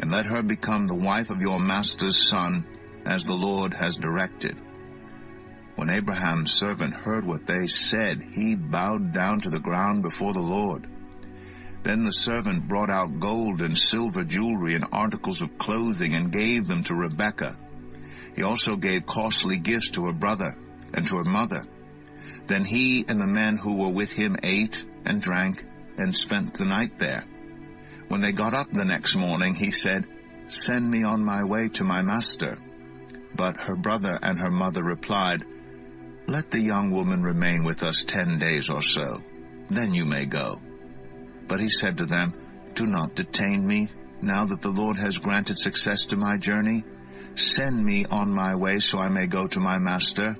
and 0.00 0.10
let 0.10 0.26
her 0.26 0.42
become 0.42 0.88
the 0.88 0.94
wife 0.96 1.30
of 1.30 1.40
your 1.40 1.60
master's 1.60 2.28
son, 2.28 2.66
as 3.06 3.26
the 3.26 3.32
Lord 3.32 3.74
has 3.74 3.94
directed. 3.94 4.60
When 5.76 5.90
Abraham's 5.90 6.52
servant 6.52 6.94
heard 6.94 7.26
what 7.26 7.46
they 7.46 7.66
said, 7.66 8.22
he 8.32 8.54
bowed 8.54 9.12
down 9.12 9.42
to 9.42 9.50
the 9.50 9.60
ground 9.60 10.02
before 10.02 10.32
the 10.32 10.40
Lord. 10.40 10.88
Then 11.82 12.02
the 12.02 12.12
servant 12.12 12.66
brought 12.66 12.88
out 12.88 13.20
gold 13.20 13.60
and 13.60 13.76
silver 13.76 14.24
jewelry 14.24 14.74
and 14.74 14.86
articles 14.90 15.42
of 15.42 15.58
clothing 15.58 16.14
and 16.14 16.32
gave 16.32 16.66
them 16.66 16.82
to 16.84 16.94
Rebekah. 16.94 17.58
He 18.34 18.42
also 18.42 18.76
gave 18.76 19.04
costly 19.04 19.58
gifts 19.58 19.90
to 19.90 20.06
her 20.06 20.14
brother 20.14 20.56
and 20.94 21.06
to 21.08 21.18
her 21.18 21.24
mother. 21.24 21.66
Then 22.46 22.64
he 22.64 23.04
and 23.06 23.20
the 23.20 23.26
men 23.26 23.58
who 23.58 23.76
were 23.76 23.92
with 23.92 24.12
him 24.12 24.36
ate 24.42 24.82
and 25.04 25.20
drank 25.20 25.62
and 25.98 26.14
spent 26.14 26.54
the 26.54 26.64
night 26.64 26.98
there. 26.98 27.24
When 28.08 28.22
they 28.22 28.32
got 28.32 28.54
up 28.54 28.72
the 28.72 28.84
next 28.84 29.14
morning, 29.14 29.54
he 29.54 29.72
said, 29.72 30.06
Send 30.48 30.90
me 30.90 31.04
on 31.04 31.22
my 31.22 31.44
way 31.44 31.68
to 31.70 31.84
my 31.84 32.00
master. 32.00 32.56
But 33.34 33.58
her 33.58 33.76
brother 33.76 34.18
and 34.22 34.38
her 34.38 34.50
mother 34.50 34.82
replied, 34.82 35.44
Let 36.28 36.50
the 36.50 36.60
young 36.60 36.90
woman 36.90 37.22
remain 37.22 37.62
with 37.64 37.84
us 37.84 38.04
ten 38.04 38.38
days 38.38 38.68
or 38.68 38.82
so. 38.82 39.22
Then 39.68 39.94
you 39.94 40.04
may 40.04 40.26
go. 40.26 40.60
But 41.46 41.60
he 41.60 41.68
said 41.68 41.98
to 41.98 42.06
them, 42.06 42.34
Do 42.74 42.84
not 42.86 43.14
detain 43.14 43.64
me, 43.64 43.88
now 44.20 44.46
that 44.46 44.60
the 44.60 44.70
Lord 44.70 44.96
has 44.96 45.18
granted 45.18 45.58
success 45.58 46.06
to 46.06 46.16
my 46.16 46.36
journey. 46.36 46.84
Send 47.36 47.84
me 47.84 48.06
on 48.06 48.34
my 48.34 48.56
way 48.56 48.80
so 48.80 48.98
I 48.98 49.08
may 49.08 49.26
go 49.26 49.46
to 49.46 49.60
my 49.60 49.78
master. 49.78 50.36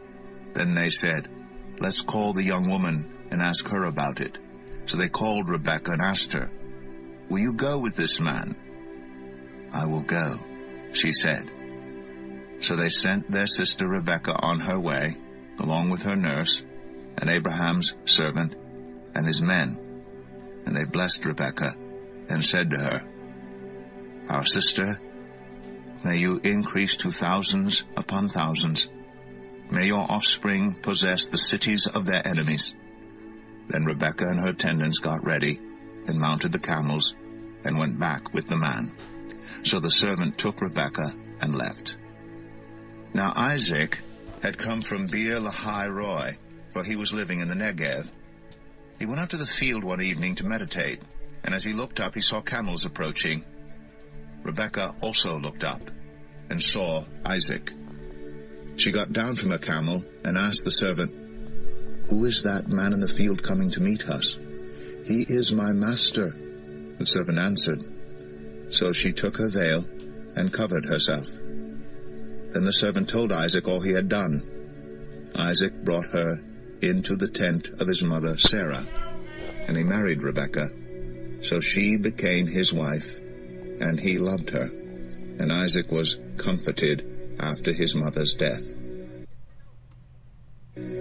Then 0.55 0.75
they 0.75 0.91
said, 0.91 1.29
Let's 1.79 2.01
call 2.01 2.33
the 2.33 2.45
young 2.45 2.69
woman 2.69 3.29
and 3.31 3.41
ask 3.41 3.69
her 3.69 3.85
about 3.85 4.21
it. 4.21 4.39
So 4.87 4.97
they 4.97 5.09
called 5.09 5.49
Rebekah 5.49 5.93
and 5.93 6.03
asked 6.03 6.33
her, 6.33 6.51
Will 7.29 7.41
you 7.41 7.53
go 7.53 7.79
with 7.79 7.95
this 7.95 8.21
man? 8.21 8.57
I 9.73 9.87
will 9.87 10.03
go, 10.03 10.41
she 10.93 11.13
said. 11.13 11.51
So 12.61 12.75
they 12.75 12.89
sent 12.89 13.31
their 13.31 13.47
sister 13.47 13.87
Rebekah 13.87 14.37
on 14.43 14.61
her 14.61 14.81
way, 14.81 15.19
along 15.59 15.91
with 15.91 16.03
her 16.03 16.17
nurse, 16.17 16.63
and 17.19 17.31
Abraham's 17.31 17.95
servant, 18.05 18.55
and 19.15 19.27
his 19.27 19.41
men. 19.41 19.79
And 20.67 20.77
they 20.77 20.85
blessed 20.85 21.25
Rebekah, 21.25 21.75
and 22.29 22.45
said 22.45 22.71
to 22.71 22.79
her, 22.79 23.03
Our 24.29 24.45
sister, 24.45 25.01
may 26.05 26.19
you 26.19 26.41
increase 26.43 26.97
to 26.99 27.11
thousands 27.11 27.85
upon 27.97 28.29
thousands. 28.29 28.89
May 29.71 29.87
your 29.87 30.11
offspring 30.11 30.75
possess 30.75 31.29
the 31.29 31.39
cities 31.39 31.87
of 31.87 32.07
their 32.07 32.27
enemies. 32.27 32.75
Then 33.69 33.85
Rebekah 33.85 34.29
and 34.29 34.41
her 34.41 34.51
attendants 34.51 34.99
got 34.99 35.25
ready, 35.25 35.61
and 36.07 36.19
mounted 36.19 36.53
the 36.53 36.59
camels, 36.59 37.17
and 37.65 37.79
went 37.79 37.99
back 37.99 38.33
with 38.33 38.47
the 38.47 38.57
man. 38.57 38.93
So 39.65 39.81
the 39.81 39.91
servant 39.91 40.39
took 40.39 40.61
Rebekah 40.61 41.15
and 41.41 41.57
left. 41.57 41.97
Now 43.13 43.33
Isaac 43.35 43.99
had 44.47 44.59
come 44.59 44.81
from 44.81 45.09
Beer 45.09 45.41
Lahai 45.41 45.89
Roi, 45.89 46.39
for 46.73 46.85
he 46.85 46.95
was 46.95 47.13
living 47.13 47.41
in 47.41 47.49
the 47.49 47.57
Negev. 47.57 48.09
He 48.97 49.05
went 49.05 49.19
out 49.19 49.31
to 49.31 49.37
the 49.37 49.45
field 49.45 49.83
one 49.83 50.01
evening 50.01 50.37
to 50.37 50.47
meditate, 50.47 51.03
and 51.43 51.53
as 51.53 51.65
he 51.65 51.73
looked 51.73 51.99
up 51.99 52.15
he 52.15 52.21
saw 52.21 52.41
camels 52.43 52.85
approaching. 52.85 53.45
Rebekah 54.45 54.95
also 55.01 55.41
looked 55.41 55.65
up 55.65 55.81
and 56.49 56.63
saw 56.63 57.05
Isaac. 57.25 57.73
She 58.77 58.93
got 58.93 59.13
down 59.13 59.35
from 59.35 59.51
her 59.51 59.59
camel 59.59 60.05
and 60.25 60.39
asked 60.39 60.63
the 60.65 60.71
servant, 60.71 62.09
Who 62.09 62.25
is 62.25 62.45
that 62.45 62.69
man 62.69 62.93
in 62.93 63.01
the 63.01 63.13
field 63.13 63.43
coming 63.43 63.71
to 63.73 63.83
meet 63.83 64.09
us? 64.09 64.39
He 65.07 65.27
is 65.29 65.53
my 65.53 65.73
master, 65.73 66.37
the 67.01 67.07
servant 67.07 67.39
answered. 67.39 67.85
So 68.73 68.93
she 68.93 69.13
took 69.13 69.39
her 69.39 69.51
veil 69.51 69.85
and 70.37 70.53
covered 70.53 70.85
herself. 70.85 71.29
Then 72.57 72.65
the 72.65 72.73
servant 72.73 73.11
told 73.11 73.33
Isaac 73.33 73.69
all 73.69 73.81
he 73.81 73.93
had 73.93 74.09
done. 74.09 74.43
Isaac 75.35 75.75
brought 75.85 76.07
her 76.07 76.41
into 76.81 77.15
the 77.15 77.29
tent 77.29 77.69
of 77.69 77.87
his 77.87 78.03
mother 78.03 78.39
Sarah, 78.39 78.87
and 79.69 79.77
he 79.77 79.85
married 79.85 80.23
Rebekah. 80.23 80.71
So 81.43 81.61
she 81.61 81.99
became 81.99 82.47
his 82.47 82.73
wife, 82.73 83.07
and 83.79 84.01
he 84.01 84.17
loved 84.17 84.49
her. 84.49 84.71
And 85.39 85.53
Isaac 85.53 85.93
was 85.93 86.17
comforted 86.39 87.37
after 87.39 87.75
his 87.75 87.95
mother's 87.95 88.33
death. 88.33 88.63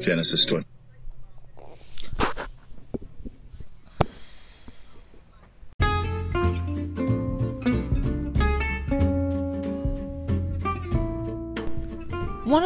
Genesis 0.02 0.44
20. 0.44 0.66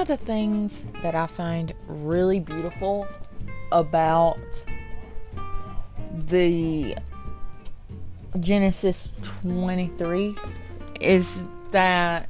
The 0.09 0.17
things 0.17 0.83
that 1.03 1.13
I 1.13 1.27
find 1.27 1.71
really 1.87 2.39
beautiful 2.39 3.07
about 3.71 4.39
the 6.25 6.95
Genesis 8.39 9.09
23 9.43 10.35
is 10.99 11.39
that 11.69 12.27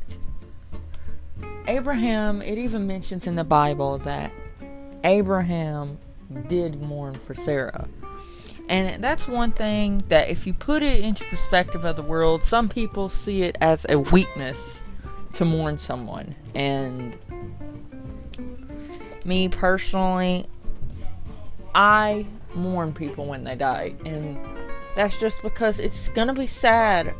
Abraham, 1.68 2.42
it 2.42 2.58
even 2.58 2.86
mentions 2.86 3.28
in 3.28 3.36
the 3.36 3.46
Bible 3.46 3.98
that 4.00 4.34
Abraham 5.06 5.98
did 6.50 6.82
mourn 6.82 7.16
for 7.16 7.34
Sarah. 7.34 7.88
And 8.68 9.02
that's 9.02 9.26
one 9.26 9.54
thing 9.54 10.04
that, 10.10 10.28
if 10.28 10.46
you 10.46 10.54
put 10.54 10.84
it 10.84 11.00
into 11.00 11.24
perspective 11.26 11.86
of 11.86 11.96
the 11.96 12.04
world, 12.04 12.44
some 12.44 12.68
people 12.68 13.08
see 13.08 13.44
it 13.44 13.58
as 13.62 13.86
a 13.88 13.98
weakness 13.98 14.82
to 15.34 15.46
mourn 15.46 15.78
someone. 15.78 16.36
And 16.54 17.18
me 19.26 19.50
personally, 19.50 20.48
I 21.76 22.26
mourn 22.54 22.94
people 22.94 23.26
when 23.26 23.44
they 23.44 23.56
die. 23.56 23.94
And 24.06 24.38
that's 24.96 25.18
just 25.18 25.42
because 25.42 25.80
it's 25.80 26.10
gonna 26.10 26.34
be 26.34 26.48
sad. 26.48 27.14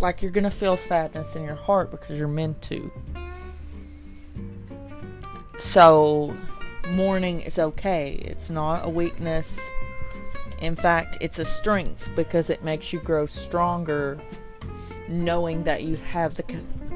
Like 0.00 0.22
you're 0.22 0.32
gonna 0.32 0.50
feel 0.50 0.76
sadness 0.76 1.34
in 1.36 1.44
your 1.44 1.54
heart 1.54 1.90
because 1.90 2.18
you're 2.18 2.28
meant 2.28 2.60
to. 2.62 2.90
So, 5.58 6.36
mourning 6.90 7.40
is 7.40 7.58
okay. 7.58 8.12
It's 8.24 8.50
not 8.50 8.84
a 8.84 8.88
weakness. 8.88 9.58
In 10.60 10.76
fact, 10.76 11.18
it's 11.20 11.38
a 11.38 11.44
strength 11.44 12.10
because 12.16 12.50
it 12.50 12.62
makes 12.62 12.92
you 12.92 13.00
grow 13.00 13.26
stronger 13.26 14.18
knowing 15.08 15.64
that 15.64 15.84
you 15.84 15.96
have 15.96 16.34
the 16.34 16.44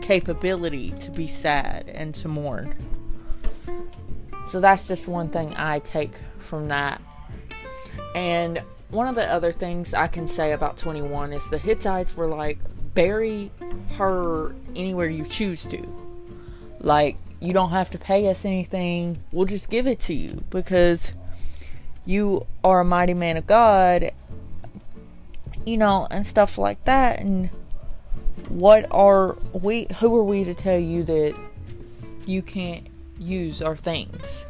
capability 0.01 0.91
to 1.01 1.11
be 1.11 1.27
sad 1.27 1.89
and 1.89 2.15
to 2.17 2.29
mourn. 2.29 2.75
So 4.53 4.61
that's 4.61 4.87
just 4.87 5.09
one 5.09 5.31
thing 5.31 5.55
I 5.57 5.79
take 5.79 6.13
from 6.39 6.69
that. 6.69 7.01
And 8.15 8.63
one 8.91 9.09
of 9.09 9.15
the 9.15 9.27
other 9.27 9.51
things 9.51 9.95
I 9.95 10.09
can 10.09 10.27
say 10.27 10.53
about 10.53 10.77
21 10.77 11.33
is 11.33 11.49
the 11.49 11.57
Hittites 11.57 12.15
were 12.15 12.27
like, 12.27 12.59
bury 12.93 13.51
her 13.93 14.55
anywhere 14.77 15.09
you 15.09 15.25
choose 15.25 15.65
to. 15.69 15.83
Like, 16.81 17.17
you 17.41 17.55
don't 17.55 17.71
have 17.71 17.89
to 17.93 17.99
pay 17.99 18.29
us 18.29 18.45
anything, 18.45 19.23
we'll 19.33 19.47
just 19.47 19.71
give 19.71 19.87
it 19.87 20.01
to 20.01 20.13
you 20.13 20.45
because 20.51 21.13
you 22.05 22.47
are 22.63 22.81
a 22.81 22.85
mighty 22.85 23.15
man 23.15 23.39
of 23.39 23.47
God, 23.47 24.13
you 25.65 25.79
know, 25.79 26.07
and 26.11 26.27
stuff 26.27 26.59
like 26.59 26.85
that. 26.85 27.21
And 27.21 27.49
what 28.51 28.87
are 28.91 29.35
we, 29.55 29.87
who 29.99 30.15
are 30.15 30.25
we 30.25 30.45
to 30.45 30.53
tell 30.53 30.79
you 30.79 31.05
that 31.05 31.41
you 32.27 32.43
can't 32.43 32.92
use 33.23 33.63
our 33.63 33.77
things? 33.77 34.45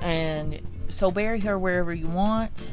And 0.00 0.60
so 0.88 1.10
bury 1.10 1.40
her 1.40 1.58
wherever 1.58 1.92
you 1.92 2.08
want 2.08 2.68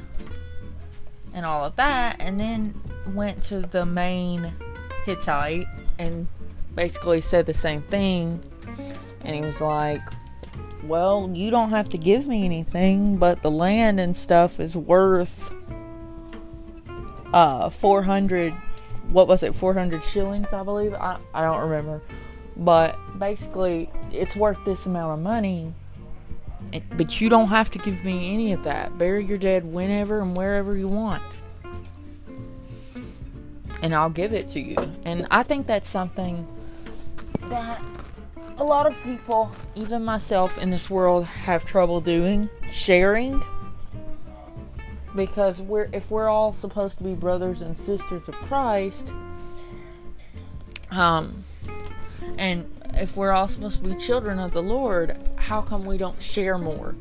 and 1.34 1.46
all 1.46 1.66
of 1.66 1.76
that, 1.76 2.16
and 2.20 2.40
then 2.40 2.74
went 3.14 3.44
to 3.44 3.62
the 3.62 3.86
main 3.86 4.52
Hittite 5.06 5.68
and 6.00 6.28
basically 6.74 7.22
said 7.22 7.46
the 7.46 7.54
same 7.54 7.84
thing. 7.84 8.44
And 9.22 9.36
he 9.36 9.42
was 9.42 9.60
like, 9.62 10.02
Well, 10.84 11.30
you 11.34 11.52
don't 11.52 11.70
have 11.70 11.90
to 11.90 11.98
give 11.98 12.26
me 12.26 12.44
anything, 12.44 13.18
but 13.18 13.44
the 13.44 13.52
land 13.52 14.00
and 14.00 14.16
stuff 14.16 14.60
is 14.60 14.76
worth 14.76 15.54
uh 17.34 17.70
400 17.70 18.54
what 19.10 19.28
was 19.28 19.44
it 19.44 19.54
400 19.54 20.02
shillings 20.02 20.48
i 20.54 20.64
believe 20.64 20.94
I, 20.94 21.18
I 21.34 21.44
don't 21.44 21.60
remember 21.60 22.02
but 22.58 22.98
basically 23.18 23.90
it's 24.12 24.36
worth 24.36 24.58
this 24.66 24.86
amount 24.86 25.14
of 25.14 25.20
money 25.20 25.74
but 26.92 27.22
you 27.22 27.30
don't 27.30 27.48
have 27.48 27.72
to 27.72 27.80
give 27.80 28.04
me 28.04 28.34
any 28.34 28.54
of 28.54 28.64
that. 28.64 28.98
Bury 28.98 29.26
your 29.26 29.38
dead 29.38 29.66
whenever 29.66 30.20
and 30.20 30.36
wherever 30.36 30.76
you 30.76 30.88
want. 30.88 31.24
And 33.82 33.94
I'll 33.94 34.10
give 34.10 34.34
it 34.34 34.48
to 34.50 34.60
you. 34.60 34.76
And 35.06 35.28
I 35.32 35.44
think 35.44 35.68
that's 35.68 35.90
something 35.90 36.48
that 37.44 37.82
a 38.58 38.64
lot 38.64 38.88
of 38.88 38.96
people, 39.04 39.52
even 39.76 40.04
myself 40.04 40.58
in 40.58 40.72
this 40.72 40.90
world, 40.90 41.26
have 41.26 41.64
trouble 41.64 42.02
doing 42.02 42.50
sharing. 42.72 43.42
Because 45.16 45.62
we're 45.62 45.90
if 45.94 46.10
we're 46.12 46.28
all 46.28 46.54
supposed 46.54 46.98
to 46.98 47.04
be 47.04 47.14
brothers 47.14 47.62
and 47.62 47.78
sisters 47.78 48.28
of 48.28 48.36
Christ, 48.36 49.14
um, 50.92 51.44
and 52.38 52.72
if 52.94 53.16
we're 53.16 53.32
all 53.32 53.48
supposed 53.48 53.82
to 53.82 53.84
be 53.84 53.96
children 53.96 54.40
of 54.40 54.52
the 54.52 54.62
Lord, 54.62 55.18
how 55.36 55.62
come 55.62 55.86
we 55.86 55.98
don't 55.98 56.22
share 56.22 56.58
more? 56.58 56.96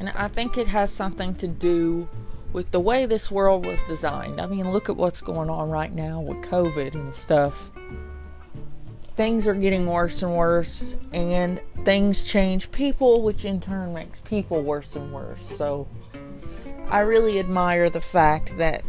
And 0.00 0.08
I 0.10 0.28
think 0.28 0.56
it 0.56 0.68
has 0.68 0.92
something 0.92 1.34
to 1.36 1.48
do 1.48 2.08
with 2.52 2.70
the 2.70 2.80
way 2.80 3.04
this 3.04 3.30
world 3.30 3.66
was 3.66 3.80
designed. 3.88 4.40
I 4.40 4.46
mean, 4.46 4.70
look 4.70 4.88
at 4.88 4.96
what's 4.96 5.20
going 5.20 5.50
on 5.50 5.70
right 5.70 5.92
now 5.92 6.20
with 6.20 6.38
COVID 6.38 6.94
and 6.94 7.14
stuff. 7.14 7.70
Things 9.16 9.46
are 9.46 9.54
getting 9.54 9.86
worse 9.86 10.22
and 10.22 10.34
worse, 10.34 10.96
and 11.12 11.60
things 11.84 12.24
change 12.24 12.70
people, 12.72 13.22
which 13.22 13.44
in 13.44 13.60
turn 13.60 13.92
makes 13.92 14.20
people 14.20 14.62
worse 14.62 14.96
and 14.96 15.12
worse. 15.12 15.40
So, 15.56 15.86
I 16.88 17.00
really 17.00 17.38
admire 17.38 17.90
the 17.90 18.00
fact 18.00 18.56
that 18.58 18.82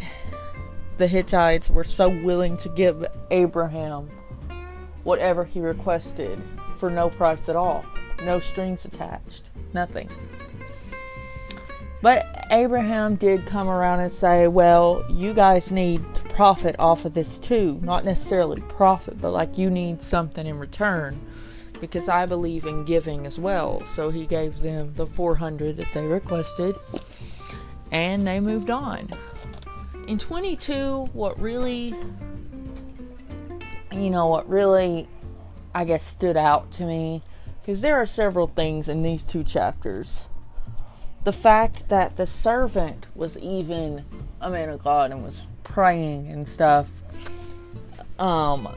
the 0.98 1.08
Hittites 1.08 1.70
were 1.70 1.84
so 1.84 2.10
willing 2.10 2.58
to 2.58 2.70
give 2.70 3.06
Abraham 3.30 4.10
whatever 5.06 5.46
he 5.46 5.62
requested 5.62 6.38
for 6.78 6.90
no 6.90 7.10
price 7.10 7.48
at 7.48 7.56
all, 7.56 7.86
no 8.26 8.42
strings 8.42 8.84
attached, 8.84 9.44
nothing. 9.74 10.10
But 12.02 12.46
Abraham 12.52 13.16
did 13.16 13.48
come 13.48 13.70
around 13.70 14.02
and 14.02 14.12
say, 14.12 14.48
Well, 14.48 15.06
you 15.10 15.34
guys 15.34 15.72
need 15.72 16.04
to 16.16 16.22
profit 16.24 16.76
off 16.78 17.06
of 17.06 17.14
this 17.14 17.40
too. 17.40 17.80
Not 17.82 18.06
necessarily 18.06 18.62
profit, 18.62 19.20
but 19.20 19.32
like 19.32 19.58
you 19.58 19.70
need 19.70 20.02
something 20.04 20.46
in 20.46 20.60
return 20.60 21.20
because 21.80 22.10
I 22.10 22.26
believe 22.26 22.66
in 22.66 22.86
giving 22.86 23.26
as 23.26 23.40
well. 23.40 23.84
So 23.86 24.10
he 24.10 24.26
gave 24.26 24.60
them 24.60 24.94
the 24.96 25.08
400 25.08 25.78
that 25.78 25.88
they 25.94 26.06
requested 26.06 26.76
and 27.92 28.28
they 28.28 28.40
moved 28.40 28.70
on. 28.70 29.10
In 30.08 30.20
22, 30.20 31.10
what 31.14 31.40
really 31.40 31.96
you 34.02 34.10
know 34.10 34.28
what 34.28 34.48
really, 34.50 35.08
I 35.74 35.86
guess, 35.86 36.06
stood 36.06 36.38
out 36.38 36.72
to 36.74 36.84
me, 36.84 37.24
because 37.62 37.82
there 37.82 37.96
are 37.96 38.06
several 38.06 38.48
things 38.48 38.88
in 38.88 39.02
these 39.02 39.24
two 39.24 39.44
chapters. 39.44 40.22
The 41.24 41.34
fact 41.34 41.90
that 41.90 42.18
the 42.18 42.28
servant 42.28 43.08
was 43.16 43.38
even 43.40 44.06
a 44.42 44.50
man 44.50 44.70
of 44.70 44.84
God 44.84 45.12
and 45.12 45.24
was 45.24 45.36
praying 45.64 46.28
and 46.28 46.48
stuff, 46.48 46.88
um, 48.20 48.76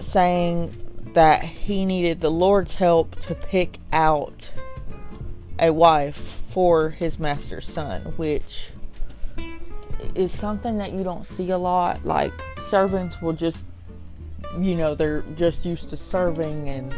saying 0.00 0.72
that 1.14 1.42
he 1.42 1.84
needed 1.84 2.20
the 2.20 2.30
Lord's 2.30 2.76
help 2.76 3.16
to 3.20 3.34
pick 3.34 3.78
out 3.92 4.52
a 5.58 5.72
wife 5.72 6.40
for 6.48 6.90
his 6.90 7.18
master's 7.18 7.66
son, 7.66 8.02
which 8.16 8.70
is 10.14 10.30
something 10.30 10.78
that 10.78 10.92
you 10.92 11.02
don't 11.02 11.26
see 11.26 11.50
a 11.50 11.58
lot. 11.58 12.04
Like, 12.04 12.32
servants 12.70 13.20
will 13.20 13.32
just 13.32 13.64
you 14.64 14.74
know, 14.74 14.94
they're 14.94 15.22
just 15.36 15.64
used 15.64 15.90
to 15.90 15.96
serving 15.96 16.68
and 16.68 16.94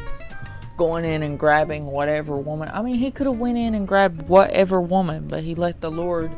going 0.76 1.04
in 1.04 1.22
and 1.22 1.38
grabbing 1.38 1.86
whatever 1.86 2.36
woman. 2.36 2.70
I 2.72 2.80
mean, 2.82 2.96
he 2.96 3.10
could 3.10 3.26
have 3.26 3.38
went 3.38 3.58
in 3.58 3.74
and 3.74 3.86
grabbed 3.86 4.28
whatever 4.28 4.80
woman, 4.80 5.28
but 5.28 5.42
he 5.42 5.54
let 5.54 5.80
the 5.80 5.90
Lord 5.90 6.32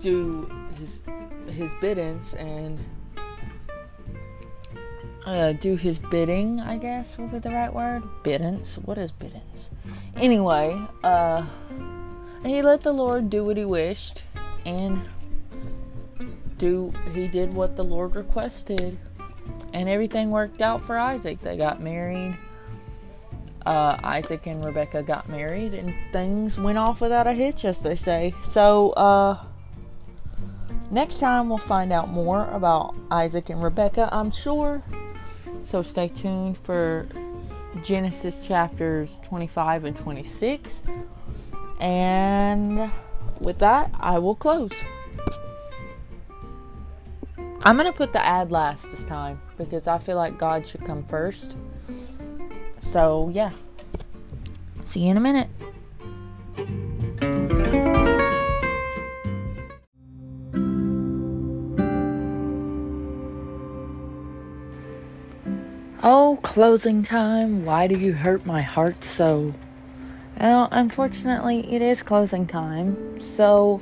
do 0.00 0.50
his 0.78 1.00
his 1.48 1.72
biddings 1.80 2.34
and 2.34 2.78
uh, 5.24 5.52
do 5.52 5.76
his 5.76 5.98
bidding. 5.98 6.60
I 6.60 6.78
guess 6.78 7.16
would 7.16 7.30
be 7.30 7.38
the 7.38 7.50
right 7.50 7.72
word. 7.72 8.02
Biddance. 8.22 8.74
What 8.74 8.98
is 8.98 9.12
biddance? 9.12 9.70
Anyway, 10.16 10.76
uh, 11.02 11.44
he 12.44 12.60
let 12.60 12.80
the 12.80 12.92
Lord 12.92 13.30
do 13.30 13.44
what 13.44 13.56
he 13.56 13.64
wished, 13.64 14.22
and 14.66 15.00
do 16.58 16.92
he 17.12 17.28
did 17.28 17.54
what 17.54 17.76
the 17.76 17.84
Lord 17.84 18.16
requested 18.16 18.98
and 19.74 19.88
everything 19.88 20.30
worked 20.30 20.62
out 20.62 20.82
for 20.86 20.96
Isaac. 20.96 21.42
They 21.42 21.56
got 21.56 21.82
married. 21.82 22.38
Uh, 23.66 23.98
Isaac 24.04 24.46
and 24.46 24.64
Rebecca 24.64 25.02
got 25.02 25.28
married, 25.28 25.74
and 25.74 25.92
things 26.12 26.56
went 26.58 26.78
off 26.78 27.00
without 27.00 27.26
a 27.26 27.32
hitch, 27.32 27.64
as 27.64 27.78
they 27.80 27.96
say. 27.96 28.32
So, 28.52 28.90
uh, 28.90 29.42
next 30.90 31.18
time 31.18 31.48
we'll 31.48 31.58
find 31.58 31.92
out 31.92 32.08
more 32.08 32.48
about 32.50 32.94
Isaac 33.10 33.50
and 33.50 33.62
Rebecca, 33.62 34.08
I'm 34.12 34.30
sure. 34.30 34.82
So, 35.64 35.82
stay 35.82 36.08
tuned 36.08 36.58
for 36.58 37.08
Genesis 37.82 38.38
chapters 38.46 39.18
25 39.24 39.86
and 39.86 39.96
26. 39.96 40.72
And 41.80 42.92
with 43.40 43.58
that, 43.58 43.90
I 43.98 44.18
will 44.18 44.36
close. 44.36 44.72
I'm 47.66 47.78
going 47.78 47.90
to 47.90 47.96
put 47.96 48.12
the 48.12 48.22
ad 48.22 48.52
last 48.52 48.90
this 48.90 49.02
time 49.04 49.40
because 49.56 49.86
I 49.86 49.98
feel 49.98 50.16
like 50.16 50.38
God 50.38 50.66
should 50.66 50.84
come 50.84 51.02
first. 51.06 51.54
So, 52.92 53.30
yeah. 53.32 53.52
See 54.84 55.00
you 55.00 55.10
in 55.10 55.16
a 55.16 55.20
minute. 55.20 55.48
Oh, 66.02 66.38
closing 66.42 67.02
time. 67.02 67.64
Why 67.64 67.86
do 67.86 67.98
you 67.98 68.12
hurt 68.12 68.44
my 68.44 68.60
heart 68.60 69.02
so? 69.04 69.54
Well, 70.38 70.68
unfortunately, 70.70 71.72
it 71.72 71.80
is 71.80 72.02
closing 72.02 72.46
time. 72.46 73.18
So, 73.18 73.80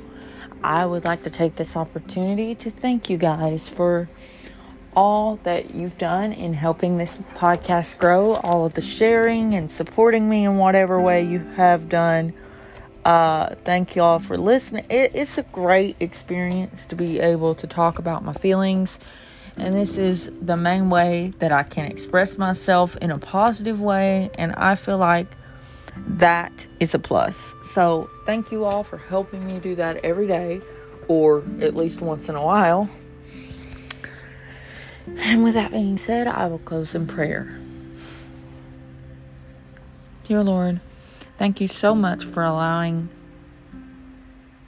I 0.63 0.85
would 0.85 1.03
like 1.03 1.23
to 1.23 1.29
take 1.29 1.57
this 1.57 1.75
opportunity 1.75 2.55
to 2.55 2.69
thank 2.69 3.09
you 3.09 3.17
guys 3.17 3.67
for 3.67 4.09
all 4.95 5.37
that 5.43 5.73
you've 5.73 5.97
done 5.97 6.31
in 6.31 6.53
helping 6.53 6.97
this 6.97 7.17
podcast 7.35 7.97
grow, 7.97 8.35
all 8.35 8.65
of 8.65 8.73
the 8.73 8.81
sharing 8.81 9.55
and 9.55 9.69
supporting 9.69 10.29
me 10.29 10.45
in 10.45 10.57
whatever 10.57 11.01
way 11.01 11.23
you 11.23 11.39
have 11.55 11.89
done. 11.89 12.33
Uh, 13.03 13.55
thank 13.65 13.95
you 13.95 14.01
all 14.01 14.19
for 14.19 14.37
listening. 14.37 14.85
It, 14.89 15.11
it's 15.13 15.37
a 15.37 15.43
great 15.43 15.97
experience 15.99 16.85
to 16.87 16.95
be 16.95 17.19
able 17.19 17.55
to 17.55 17.67
talk 17.67 17.99
about 17.99 18.23
my 18.23 18.33
feelings, 18.33 18.99
and 19.57 19.75
this 19.75 19.97
is 19.97 20.31
the 20.41 20.55
main 20.55 20.89
way 20.89 21.33
that 21.39 21.51
I 21.51 21.63
can 21.63 21.85
express 21.85 22.37
myself 22.37 22.95
in 22.97 23.11
a 23.11 23.17
positive 23.17 23.81
way, 23.81 24.29
and 24.37 24.53
I 24.53 24.75
feel 24.75 24.97
like 24.97 25.27
that 25.97 26.67
is 26.79 26.93
a 26.93 26.99
plus. 26.99 27.53
So, 27.63 28.09
thank 28.25 28.51
you 28.51 28.65
all 28.65 28.83
for 28.83 28.97
helping 28.97 29.45
me 29.47 29.59
do 29.59 29.75
that 29.75 29.97
every 30.03 30.27
day 30.27 30.61
or 31.07 31.43
at 31.61 31.75
least 31.75 32.01
once 32.01 32.29
in 32.29 32.35
a 32.35 32.43
while. 32.43 32.89
And 35.07 35.43
with 35.43 35.53
that 35.53 35.71
being 35.71 35.97
said, 35.97 36.27
I 36.27 36.47
will 36.47 36.59
close 36.59 36.95
in 36.95 37.07
prayer. 37.07 37.59
Dear 40.27 40.43
Lord, 40.43 40.79
thank 41.37 41.59
you 41.59 41.67
so 41.67 41.93
much 41.93 42.23
for 42.23 42.43
allowing 42.43 43.09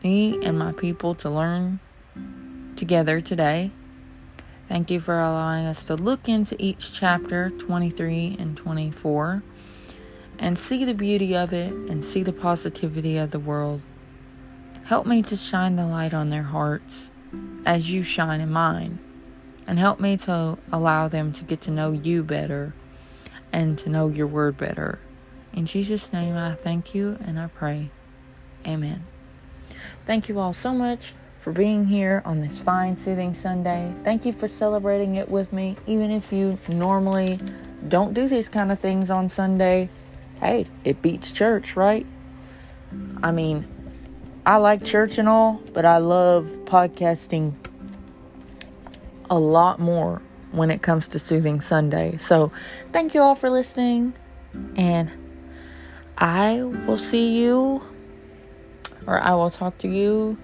me 0.03 0.45
and 0.45 0.59
my 0.59 0.73
people 0.73 1.15
to 1.15 1.29
learn 1.29 1.79
together 2.75 3.21
today. 3.21 3.71
Thank 4.67 4.91
you 4.91 4.99
for 4.99 5.19
allowing 5.19 5.65
us 5.65 5.85
to 5.85 5.95
look 5.95 6.27
into 6.27 6.55
each 6.59 6.91
chapter 6.91 7.49
23 7.49 8.35
and 8.38 8.57
24 8.57 9.43
and 10.39 10.58
see 10.58 10.86
the 10.86 10.93
beauty 10.93 11.36
of 11.36 11.54
it 11.54 11.71
and 11.71 12.04
see 12.04 12.24
the 12.24 12.34
positivity 12.34 13.17
of 13.17 13.32
the 13.32 13.39
world. 13.39 13.82
Help 14.86 15.06
me 15.06 15.24
to 15.24 15.36
shine 15.36 15.76
the 15.76 15.86
light 15.86 16.13
on 16.13 16.30
their 16.30 16.43
hearts 16.43 17.10
as 17.65 17.91
you 17.91 18.04
shine 18.04 18.41
in 18.41 18.52
mine. 18.52 19.00
And 19.67 19.80
help 19.80 20.00
me 20.00 20.15
to 20.17 20.60
allow 20.71 21.08
them 21.08 21.34
to 21.34 21.43
get 21.43 21.62
to 21.62 21.71
know 21.71 21.91
you 21.91 22.21
better 22.21 22.74
and 23.52 23.78
to 23.80 23.89
know 23.89 24.10
your 24.10 24.28
word 24.28 24.58
better. 24.58 25.00
In 25.54 25.65
Jesus' 25.65 26.13
name, 26.13 26.36
I 26.36 26.54
thank 26.54 26.93
you 26.93 27.17
and 27.26 27.39
I 27.39 27.48
pray. 27.48 27.89
Amen. 28.67 29.06
Thank 30.06 30.30
you 30.30 30.39
all 30.39 30.54
so 30.54 30.74
much 30.74 31.13
for 31.39 31.52
being 31.52 31.86
here 31.86 32.21
on 32.26 32.41
this 32.41 32.58
fine, 32.58 32.98
soothing 32.98 33.34
Sunday. 33.34 33.93
Thank 34.04 34.26
you 34.26 34.34
for 34.34 34.48
celebrating 34.48 35.15
it 35.15 35.30
with 35.30 35.54
me, 35.54 35.78
even 35.88 36.12
if 36.12 36.32
you 36.32 36.58
normally 36.69 37.39
don't 37.88 38.13
do 38.13 38.28
these 38.28 38.50
kind 38.50 38.71
of 38.71 38.80
things 38.80 39.10
on 39.10 39.30
Sunday. 39.30 39.89
Hey, 40.45 40.67
it 40.84 41.01
beats 41.01 41.31
church, 41.31 41.75
right? 41.75 42.05
I 43.23 43.31
mean, 43.31 43.65
I 44.45 44.58
like 44.58 44.84
church 44.84 45.17
and 45.17 45.27
all, 45.27 45.60
but 45.73 45.86
I 45.86 45.97
love 45.97 46.45
podcasting 46.65 47.53
a 49.27 49.39
lot 49.39 49.79
more 49.79 50.21
when 50.51 50.69
it 50.69 50.84
comes 50.84 51.08
to 51.08 51.17
Soothing 51.17 51.62
Sunday. 51.62 52.17
So, 52.17 52.51
thank 52.91 53.15
you 53.15 53.21
all 53.21 53.34
for 53.34 53.49
listening, 53.49 54.13
and 54.75 55.12
I 56.15 56.62
will 56.62 56.99
see 56.99 57.41
you, 57.41 57.81
or 59.08 59.19
I 59.19 59.34
will 59.34 59.49
talk 59.49 59.79
to 59.79 59.88
you 59.88 60.38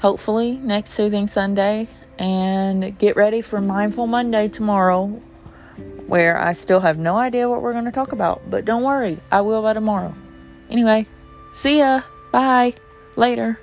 hopefully 0.00 0.52
next 0.58 0.90
Soothing 0.90 1.26
Sunday. 1.26 1.88
And 2.20 2.96
get 3.00 3.16
ready 3.16 3.42
for 3.42 3.60
Mindful 3.60 4.06
Monday 4.06 4.46
tomorrow, 4.46 5.20
where 6.10 6.36
I 6.36 6.54
still 6.54 6.80
have 6.80 6.98
no 6.98 7.16
idea 7.16 7.48
what 7.48 7.62
we're 7.62 7.72
going 7.72 7.84
to 7.84 7.92
talk 7.92 8.10
about. 8.10 8.42
But 8.50 8.64
don't 8.64 8.82
worry, 8.82 9.18
I 9.30 9.40
will 9.42 9.62
by 9.62 9.72
tomorrow. 9.72 10.12
Anyway, 10.68 11.06
see 11.52 11.78
ya. 11.78 12.02
Bye. 12.32 12.74
Later. 13.14 13.60